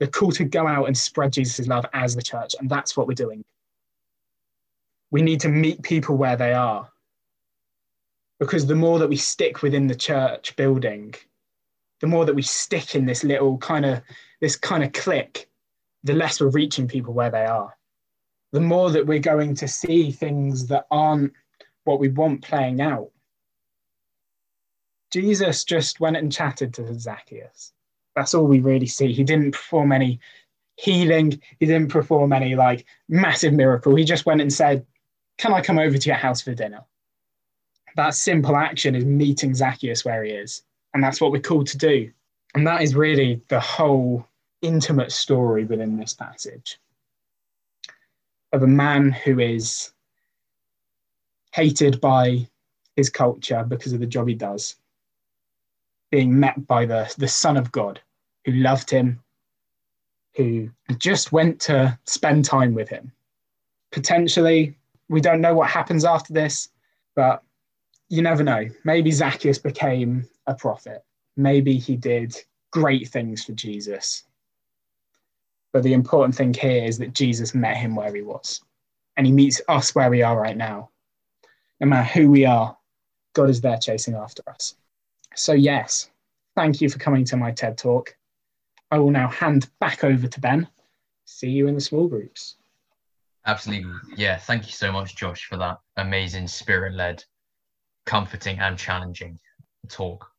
The 0.00 0.06
call 0.06 0.30
to 0.32 0.44
go 0.44 0.66
out 0.66 0.86
and 0.86 0.96
spread 0.96 1.32
Jesus' 1.32 1.66
love 1.66 1.86
as 1.92 2.14
the 2.14 2.22
church, 2.22 2.54
and 2.60 2.70
that's 2.70 2.96
what 2.96 3.08
we're 3.08 3.14
doing. 3.14 3.44
We 5.10 5.22
need 5.22 5.40
to 5.40 5.48
meet 5.48 5.82
people 5.82 6.16
where 6.16 6.36
they 6.36 6.52
are. 6.52 6.88
Because 8.38 8.66
the 8.66 8.76
more 8.76 8.98
that 8.98 9.08
we 9.08 9.16
stick 9.16 9.62
within 9.62 9.86
the 9.86 9.94
church 9.94 10.54
building, 10.56 11.14
the 12.00 12.06
more 12.06 12.24
that 12.24 12.34
we 12.34 12.42
stick 12.42 12.94
in 12.94 13.06
this 13.06 13.24
little 13.24 13.58
kind 13.58 13.84
of 13.84 14.00
this 14.40 14.56
kind 14.56 14.84
of 14.84 14.92
click, 14.92 15.48
the 16.04 16.14
less 16.14 16.40
we're 16.40 16.48
reaching 16.48 16.86
people 16.86 17.12
where 17.12 17.30
they 17.30 17.44
are. 17.44 17.74
The 18.52 18.60
more 18.60 18.90
that 18.90 19.06
we're 19.06 19.18
going 19.18 19.54
to 19.56 19.68
see 19.68 20.10
things 20.10 20.66
that 20.68 20.86
aren't 20.90 21.32
what 21.84 21.98
we 21.98 22.08
want 22.08 22.42
playing 22.42 22.80
out. 22.80 23.10
Jesus 25.12 25.64
just 25.64 26.00
went 26.00 26.16
and 26.16 26.30
chatted 26.30 26.74
to 26.74 26.94
Zacchaeus. 26.98 27.72
That's 28.14 28.34
all 28.34 28.46
we 28.46 28.60
really 28.60 28.86
see. 28.86 29.12
He 29.12 29.24
didn't 29.24 29.52
perform 29.52 29.92
any 29.92 30.20
healing, 30.76 31.40
he 31.58 31.66
didn't 31.66 31.88
perform 31.88 32.32
any 32.32 32.54
like 32.54 32.86
massive 33.08 33.52
miracle. 33.52 33.96
He 33.96 34.04
just 34.04 34.26
went 34.26 34.40
and 34.40 34.52
said, 34.52 34.86
Can 35.38 35.54
I 35.54 35.60
come 35.60 35.78
over 35.78 35.96
to 35.96 36.08
your 36.08 36.16
house 36.16 36.42
for 36.42 36.52
dinner? 36.52 36.84
That 37.96 38.14
simple 38.14 38.56
action 38.56 38.94
is 38.94 39.04
meeting 39.04 39.54
Zacchaeus 39.54 40.04
where 40.04 40.22
he 40.24 40.32
is. 40.32 40.62
And 40.94 41.02
that's 41.02 41.20
what 41.20 41.32
we're 41.32 41.40
called 41.40 41.68
to 41.68 41.78
do. 41.78 42.10
And 42.54 42.66
that 42.66 42.82
is 42.82 42.94
really 42.94 43.40
the 43.48 43.60
whole 43.60 44.26
intimate 44.62 45.12
story 45.12 45.64
within 45.64 45.96
this 45.96 46.12
passage 46.12 46.78
of 48.52 48.62
a 48.62 48.66
man 48.66 49.12
who 49.12 49.38
is 49.38 49.92
hated 51.52 52.00
by 52.00 52.48
his 52.96 53.10
culture 53.10 53.64
because 53.66 53.92
of 53.92 54.00
the 54.00 54.06
job 54.06 54.28
he 54.28 54.34
does, 54.34 54.76
being 56.10 56.38
met 56.38 56.66
by 56.66 56.86
the, 56.86 57.12
the 57.18 57.28
Son 57.28 57.56
of 57.56 57.70
God 57.70 58.00
who 58.44 58.52
loved 58.52 58.90
him, 58.90 59.20
who 60.34 60.70
just 60.96 61.32
went 61.32 61.60
to 61.60 61.98
spend 62.06 62.44
time 62.44 62.74
with 62.74 62.88
him. 62.88 63.12
Potentially, 63.92 64.76
we 65.08 65.20
don't 65.20 65.40
know 65.40 65.54
what 65.54 65.70
happens 65.70 66.04
after 66.04 66.32
this, 66.32 66.68
but 67.14 67.42
you 68.08 68.22
never 68.22 68.42
know. 68.42 68.66
Maybe 68.84 69.10
Zacchaeus 69.10 69.58
became 69.58 70.26
a 70.46 70.54
prophet. 70.54 71.04
Maybe 71.36 71.78
he 71.78 71.96
did 71.96 72.36
great 72.70 73.08
things 73.08 73.44
for 73.44 73.52
Jesus. 73.52 74.24
But 75.72 75.82
the 75.82 75.92
important 75.92 76.34
thing 76.34 76.54
here 76.54 76.84
is 76.84 76.98
that 76.98 77.12
Jesus 77.12 77.54
met 77.54 77.76
him 77.76 77.94
where 77.94 78.14
he 78.14 78.22
was, 78.22 78.62
and 79.16 79.26
he 79.26 79.32
meets 79.32 79.60
us 79.68 79.94
where 79.94 80.10
we 80.10 80.22
are 80.22 80.40
right 80.40 80.56
now. 80.56 80.90
No 81.80 81.86
matter 81.86 82.08
who 82.08 82.30
we 82.30 82.44
are, 82.44 82.76
God 83.34 83.50
is 83.50 83.60
there 83.60 83.78
chasing 83.78 84.14
after 84.14 84.42
us. 84.48 84.74
So, 85.34 85.52
yes, 85.52 86.10
thank 86.56 86.80
you 86.80 86.88
for 86.88 86.98
coming 86.98 87.24
to 87.26 87.36
my 87.36 87.52
TED 87.52 87.78
talk. 87.78 88.16
I 88.90 88.98
will 88.98 89.10
now 89.10 89.28
hand 89.28 89.68
back 89.78 90.02
over 90.02 90.26
to 90.26 90.40
Ben. 90.40 90.66
See 91.26 91.50
you 91.50 91.68
in 91.68 91.74
the 91.74 91.80
small 91.80 92.08
groups. 92.08 92.56
Absolutely. 93.48 93.90
Yeah. 94.14 94.36
Thank 94.36 94.66
you 94.66 94.72
so 94.72 94.92
much, 94.92 95.16
Josh, 95.16 95.46
for 95.46 95.56
that 95.56 95.78
amazing 95.96 96.46
spirit 96.46 96.92
led, 96.92 97.24
comforting, 98.04 98.58
and 98.58 98.78
challenging 98.78 99.38
talk. 99.88 100.30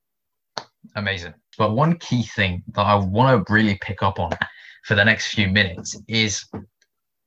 Amazing. 0.95 1.33
But 1.57 1.71
one 1.71 1.97
key 1.97 2.21
thing 2.21 2.63
that 2.75 2.85
I 2.85 2.93
want 2.93 3.45
to 3.45 3.51
really 3.51 3.79
pick 3.81 4.03
up 4.03 4.19
on 4.19 4.31
for 4.83 4.93
the 4.93 5.03
next 5.03 5.33
few 5.33 5.47
minutes 5.47 5.99
is 6.07 6.45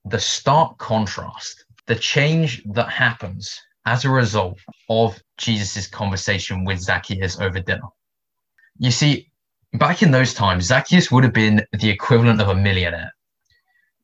the 0.05 0.21
stark 0.21 0.79
contrast, 0.79 1.64
the 1.87 1.97
change 1.97 2.62
that 2.75 2.88
happens 2.88 3.61
as 3.85 4.05
a 4.05 4.11
result 4.11 4.61
of 4.88 5.21
Jesus' 5.37 5.88
conversation 5.88 6.64
with 6.64 6.79
Zacchaeus 6.79 7.40
over 7.40 7.59
dinner. 7.59 7.88
You 8.79 8.92
see, 8.92 9.33
back 9.73 10.03
in 10.03 10.12
those 10.12 10.33
times, 10.33 10.66
Zacchaeus 10.66 11.11
would 11.11 11.25
have 11.25 11.33
been 11.33 11.66
the 11.73 11.90
equivalent 11.90 12.40
of 12.40 12.49
a 12.49 12.55
millionaire. 12.55 13.12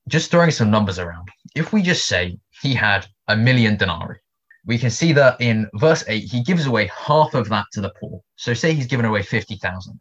Just 0.09 0.31
throwing 0.31 0.51
some 0.51 0.71
numbers 0.71 0.99
around, 0.99 1.29
if 1.55 1.73
we 1.73 1.83
just 1.83 2.07
say 2.07 2.39
he 2.63 2.75
had 2.75 3.07
a 3.29 3.37
million 3.37 3.77
denarii, 3.77 4.19
we 4.67 4.79
can 4.79 4.91
see 4.91 5.13
that 5.13 5.41
in 5.41 5.69
verse 5.75 6.05
8, 6.07 6.25
he 6.25 6.43
gives 6.43 6.67
away 6.67 6.91
half 6.95 7.35
of 7.35 7.49
that 7.49 7.67
to 7.73 7.81
the 7.81 7.93
poor. 8.01 8.21
So 8.37 8.55
say 8.55 8.75
he's 8.75 8.87
given 8.87 9.07
away 9.07 9.23
50,000. 9.23 10.01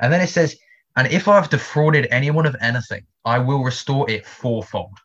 And 0.00 0.12
then 0.12 0.20
it 0.20 0.28
says, 0.28 0.56
and 0.96 1.08
if 1.08 1.28
I've 1.28 1.50
defrauded 1.50 2.08
anyone 2.10 2.46
of 2.46 2.56
anything, 2.60 3.04
I 3.24 3.38
will 3.38 3.62
restore 3.62 4.08
it 4.10 4.26
fourfold. 4.26 4.96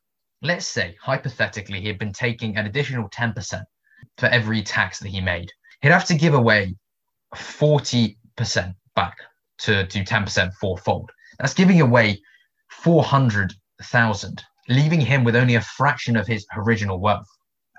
Let's 0.42 0.68
say, 0.68 0.96
hypothetically, 1.02 1.82
he 1.82 1.88
had 1.88 2.00
been 2.00 2.14
taking 2.14 2.56
an 2.58 2.66
additional 2.66 3.10
10% 3.10 3.64
for 4.18 4.28
every 4.28 4.62
tax 4.62 5.00
that 5.00 5.10
he 5.10 5.22
made. 5.22 5.52
He'd 5.82 5.92
have 5.92 6.06
to 6.06 6.16
give 6.16 6.34
away 6.34 6.76
40% 7.36 8.16
back 8.96 9.18
to 9.60 9.86
do 9.88 10.04
10% 10.04 10.54
fourfold. 10.54 11.12
That's 11.40 11.54
giving 11.54 11.82
away 11.82 12.22
400,000, 13.82 14.44
leaving 14.68 15.02
him 15.02 15.24
with 15.24 15.36
only 15.36 15.56
a 15.56 15.62
fraction 15.62 16.16
of 16.18 16.28
his 16.28 16.46
original 16.56 17.00
wealth. 17.00 17.28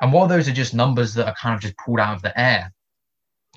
And 0.01 0.12
while 0.12 0.26
those 0.26 0.48
are 0.48 0.53
just 0.53 0.74
numbers 0.74 1.14
that 1.14 1.26
are 1.26 1.34
kind 1.34 1.55
of 1.55 1.61
just 1.61 1.76
pulled 1.76 2.01
out 2.01 2.16
of 2.16 2.22
the 2.22 2.38
air, 2.40 2.72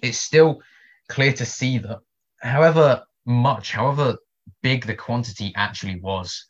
it's 0.02 0.18
still 0.18 0.62
clear 1.08 1.32
to 1.34 1.46
see 1.46 1.78
that 1.78 2.00
however 2.42 3.04
much, 3.26 3.72
however 3.72 4.18
big 4.62 4.86
the 4.86 4.96
quantity 4.96 5.54
actually 5.56 6.00
was, 6.02 6.46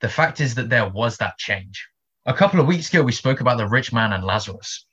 the 0.00 0.08
fact 0.08 0.40
is 0.40 0.54
that 0.56 0.68
there 0.68 0.88
was 0.88 1.16
that 1.18 1.38
change. 1.38 1.86
A 2.26 2.34
couple 2.34 2.58
of 2.58 2.66
weeks 2.66 2.88
ago, 2.88 3.02
we 3.02 3.12
spoke 3.12 3.40
about 3.40 3.58
the 3.58 3.68
rich 3.68 3.92
man 3.92 4.12
and 4.12 4.24
Lazarus. 4.24 4.86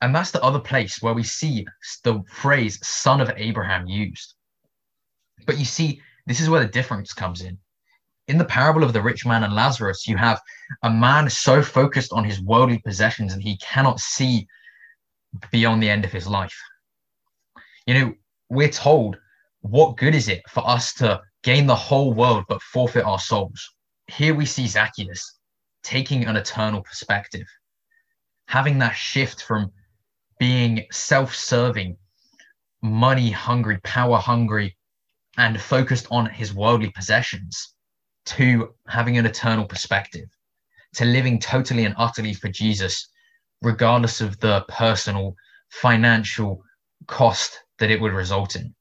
And 0.00 0.14
that's 0.14 0.30
the 0.30 0.42
other 0.42 0.60
place 0.60 1.00
where 1.00 1.14
we 1.14 1.22
see 1.22 1.66
the 2.02 2.22
phrase 2.28 2.78
son 2.86 3.20
of 3.20 3.30
Abraham 3.36 3.86
used. 3.86 4.34
But 5.46 5.58
you 5.58 5.64
see, 5.64 6.00
this 6.26 6.40
is 6.40 6.48
where 6.48 6.60
the 6.60 6.70
difference 6.70 7.12
comes 7.12 7.42
in. 7.42 7.58
In 8.28 8.36
the 8.36 8.44
parable 8.44 8.84
of 8.84 8.92
the 8.92 9.00
rich 9.00 9.24
man 9.24 9.42
and 9.42 9.54
Lazarus, 9.54 10.06
you 10.06 10.18
have 10.18 10.38
a 10.82 10.90
man 10.90 11.30
so 11.30 11.62
focused 11.62 12.12
on 12.12 12.24
his 12.24 12.42
worldly 12.42 12.78
possessions 12.78 13.32
and 13.32 13.42
he 13.42 13.56
cannot 13.56 14.00
see 14.00 14.46
beyond 15.50 15.82
the 15.82 15.88
end 15.88 16.04
of 16.04 16.12
his 16.12 16.26
life. 16.26 16.56
You 17.86 17.94
know, 17.94 18.14
we're 18.50 18.68
told, 18.68 19.16
what 19.62 19.96
good 19.96 20.14
is 20.14 20.28
it 20.28 20.42
for 20.50 20.66
us 20.68 20.92
to 20.94 21.22
gain 21.42 21.66
the 21.66 21.74
whole 21.74 22.12
world 22.12 22.44
but 22.50 22.60
forfeit 22.60 23.04
our 23.04 23.18
souls? 23.18 23.74
Here 24.08 24.34
we 24.34 24.44
see 24.44 24.66
Zacchaeus 24.66 25.38
taking 25.82 26.26
an 26.26 26.36
eternal 26.36 26.82
perspective, 26.82 27.46
having 28.46 28.78
that 28.80 28.94
shift 28.94 29.42
from 29.42 29.72
being 30.38 30.84
self 30.92 31.34
serving, 31.34 31.96
money 32.82 33.30
hungry, 33.30 33.78
power 33.84 34.18
hungry, 34.18 34.76
and 35.38 35.58
focused 35.58 36.06
on 36.10 36.26
his 36.26 36.52
worldly 36.52 36.90
possessions 36.90 37.74
to 38.28 38.74
having 38.86 39.16
an 39.18 39.26
eternal 39.26 39.64
perspective, 39.64 40.28
to 40.94 41.04
living 41.04 41.38
totally 41.38 41.84
and 41.84 41.94
utterly 41.98 42.34
for 42.34 42.48
Jesus, 42.48 43.08
regardless 43.62 44.20
of 44.20 44.38
the 44.40 44.64
personal, 44.68 45.34
financial 45.70 46.62
cost 47.06 47.64
that 47.78 47.90
it 47.90 48.00
would 48.00 48.12
result 48.12 48.56
in. 48.56 48.74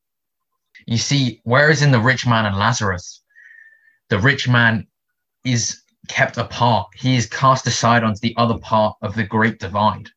You 0.85 0.97
see, 0.97 1.41
whereas 1.43 1.81
in 1.81 1.91
the 1.91 1.99
rich 1.99 2.25
man 2.25 2.45
and 2.45 2.57
Lazarus, 2.57 3.21
the 4.09 4.19
rich 4.19 4.47
man 4.47 4.87
is 5.43 5.81
kept 6.07 6.37
apart, 6.37 6.87
he 6.95 7.17
is 7.17 7.27
cast 7.27 7.67
aside 7.67 8.03
onto 8.03 8.19
the 8.21 8.35
other 8.37 8.57
part 8.59 8.95
of 9.01 9.15
the 9.15 9.23
great 9.23 9.59
divide. 9.59 10.09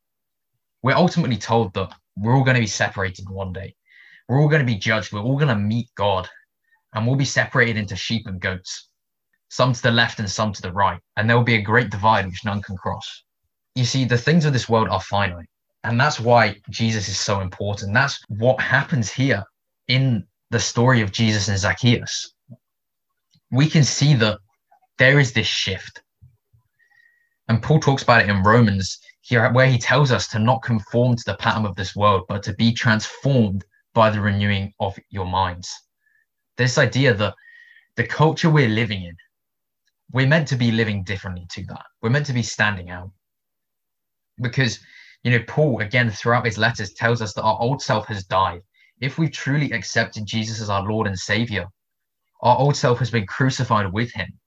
We're 0.82 0.94
ultimately 0.94 1.36
told 1.36 1.74
that 1.74 1.92
we're 2.16 2.36
all 2.36 2.44
going 2.44 2.54
to 2.54 2.60
be 2.60 2.66
separated 2.66 3.28
one 3.28 3.52
day. 3.52 3.74
We're 4.28 4.40
all 4.40 4.48
going 4.48 4.64
to 4.64 4.72
be 4.72 4.78
judged. 4.78 5.12
We're 5.12 5.22
all 5.22 5.36
going 5.36 5.48
to 5.48 5.56
meet 5.56 5.88
God 5.96 6.28
and 6.94 7.06
we'll 7.06 7.16
be 7.16 7.24
separated 7.24 7.76
into 7.76 7.96
sheep 7.96 8.26
and 8.26 8.40
goats, 8.40 8.89
some 9.50 9.72
to 9.72 9.82
the 9.82 9.90
left 9.90 10.18
and 10.18 10.30
some 10.30 10.52
to 10.52 10.62
the 10.62 10.72
right. 10.72 11.00
And 11.16 11.28
there 11.28 11.36
will 11.36 11.44
be 11.44 11.56
a 11.56 11.62
great 11.62 11.90
divide 11.90 12.26
which 12.26 12.44
none 12.44 12.62
can 12.62 12.76
cross. 12.76 13.24
You 13.74 13.84
see, 13.84 14.04
the 14.04 14.16
things 14.16 14.44
of 14.44 14.52
this 14.52 14.68
world 14.68 14.88
are 14.88 15.00
finite. 15.00 15.48
And 15.84 16.00
that's 16.00 16.20
why 16.20 16.56
Jesus 16.70 17.08
is 17.08 17.18
so 17.18 17.40
important. 17.40 17.92
That's 17.92 18.18
what 18.28 18.60
happens 18.60 19.10
here 19.10 19.44
in 19.88 20.24
the 20.50 20.60
story 20.60 21.00
of 21.00 21.12
Jesus 21.12 21.48
and 21.48 21.58
Zacchaeus. 21.58 22.32
We 23.50 23.68
can 23.68 23.84
see 23.84 24.14
that 24.14 24.38
there 24.98 25.18
is 25.18 25.32
this 25.32 25.46
shift. 25.46 26.02
And 27.48 27.62
Paul 27.62 27.80
talks 27.80 28.02
about 28.02 28.22
it 28.22 28.28
in 28.28 28.42
Romans 28.42 28.98
here, 29.22 29.50
where 29.52 29.66
he 29.66 29.78
tells 29.78 30.12
us 30.12 30.28
to 30.28 30.38
not 30.38 30.62
conform 30.62 31.16
to 31.16 31.24
the 31.26 31.36
pattern 31.36 31.66
of 31.66 31.74
this 31.74 31.96
world, 31.96 32.24
but 32.28 32.42
to 32.44 32.54
be 32.54 32.72
transformed 32.72 33.64
by 33.94 34.10
the 34.10 34.20
renewing 34.20 34.72
of 34.78 34.96
your 35.08 35.26
minds. 35.26 35.72
This 36.56 36.78
idea 36.78 37.14
that 37.14 37.34
the 37.96 38.06
culture 38.06 38.50
we're 38.50 38.68
living 38.68 39.02
in, 39.02 39.16
we're 40.12 40.26
meant 40.26 40.48
to 40.48 40.56
be 40.56 40.72
living 40.72 41.04
differently 41.04 41.46
to 41.50 41.64
that. 41.66 41.84
We're 42.02 42.10
meant 42.10 42.26
to 42.26 42.32
be 42.32 42.42
standing 42.42 42.90
out. 42.90 43.10
Because, 44.40 44.80
you 45.22 45.30
know, 45.30 45.44
Paul, 45.46 45.80
again, 45.80 46.10
throughout 46.10 46.46
his 46.46 46.58
letters, 46.58 46.92
tells 46.92 47.22
us 47.22 47.34
that 47.34 47.42
our 47.42 47.58
old 47.60 47.82
self 47.82 48.06
has 48.06 48.24
died. 48.24 48.62
If 49.00 49.18
we've 49.18 49.32
truly 49.32 49.72
accepted 49.72 50.26
Jesus 50.26 50.60
as 50.60 50.70
our 50.70 50.82
Lord 50.82 51.06
and 51.06 51.18
Savior, 51.18 51.66
our 52.42 52.58
old 52.58 52.76
self 52.76 52.98
has 52.98 53.10
been 53.10 53.26
crucified 53.26 53.92
with 53.92 54.12
him 54.12 54.40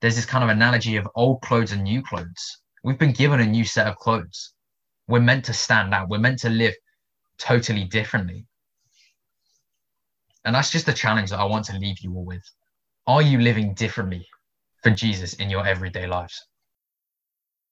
there's 0.00 0.16
this 0.16 0.26
kind 0.26 0.44
of 0.44 0.50
analogy 0.50 0.96
of 0.96 1.08
old 1.14 1.42
clothes 1.42 1.72
and 1.72 1.82
new 1.82 2.02
clothes. 2.02 2.58
We've 2.84 2.98
been 2.98 3.12
given 3.12 3.40
a 3.40 3.46
new 3.46 3.64
set 3.64 3.86
of 3.86 3.96
clothes. 3.96 4.54
We're 5.08 5.20
meant 5.20 5.44
to 5.46 5.52
stand 5.52 5.92
out. 5.92 6.08
We're 6.08 6.18
meant 6.18 6.38
to 6.40 6.50
live 6.50 6.74
totally 7.38 7.84
differently. 7.84 8.46
And 10.44 10.54
that's 10.54 10.70
just 10.70 10.86
the 10.86 10.92
challenge 10.92 11.30
that 11.30 11.40
I 11.40 11.44
want 11.44 11.64
to 11.66 11.76
leave 11.76 11.98
you 12.00 12.14
all 12.14 12.24
with. 12.24 12.44
Are 13.06 13.22
you 13.22 13.40
living 13.40 13.74
differently 13.74 14.26
for 14.82 14.90
Jesus 14.90 15.34
in 15.34 15.50
your 15.50 15.66
everyday 15.66 16.08
lives? 16.08 16.47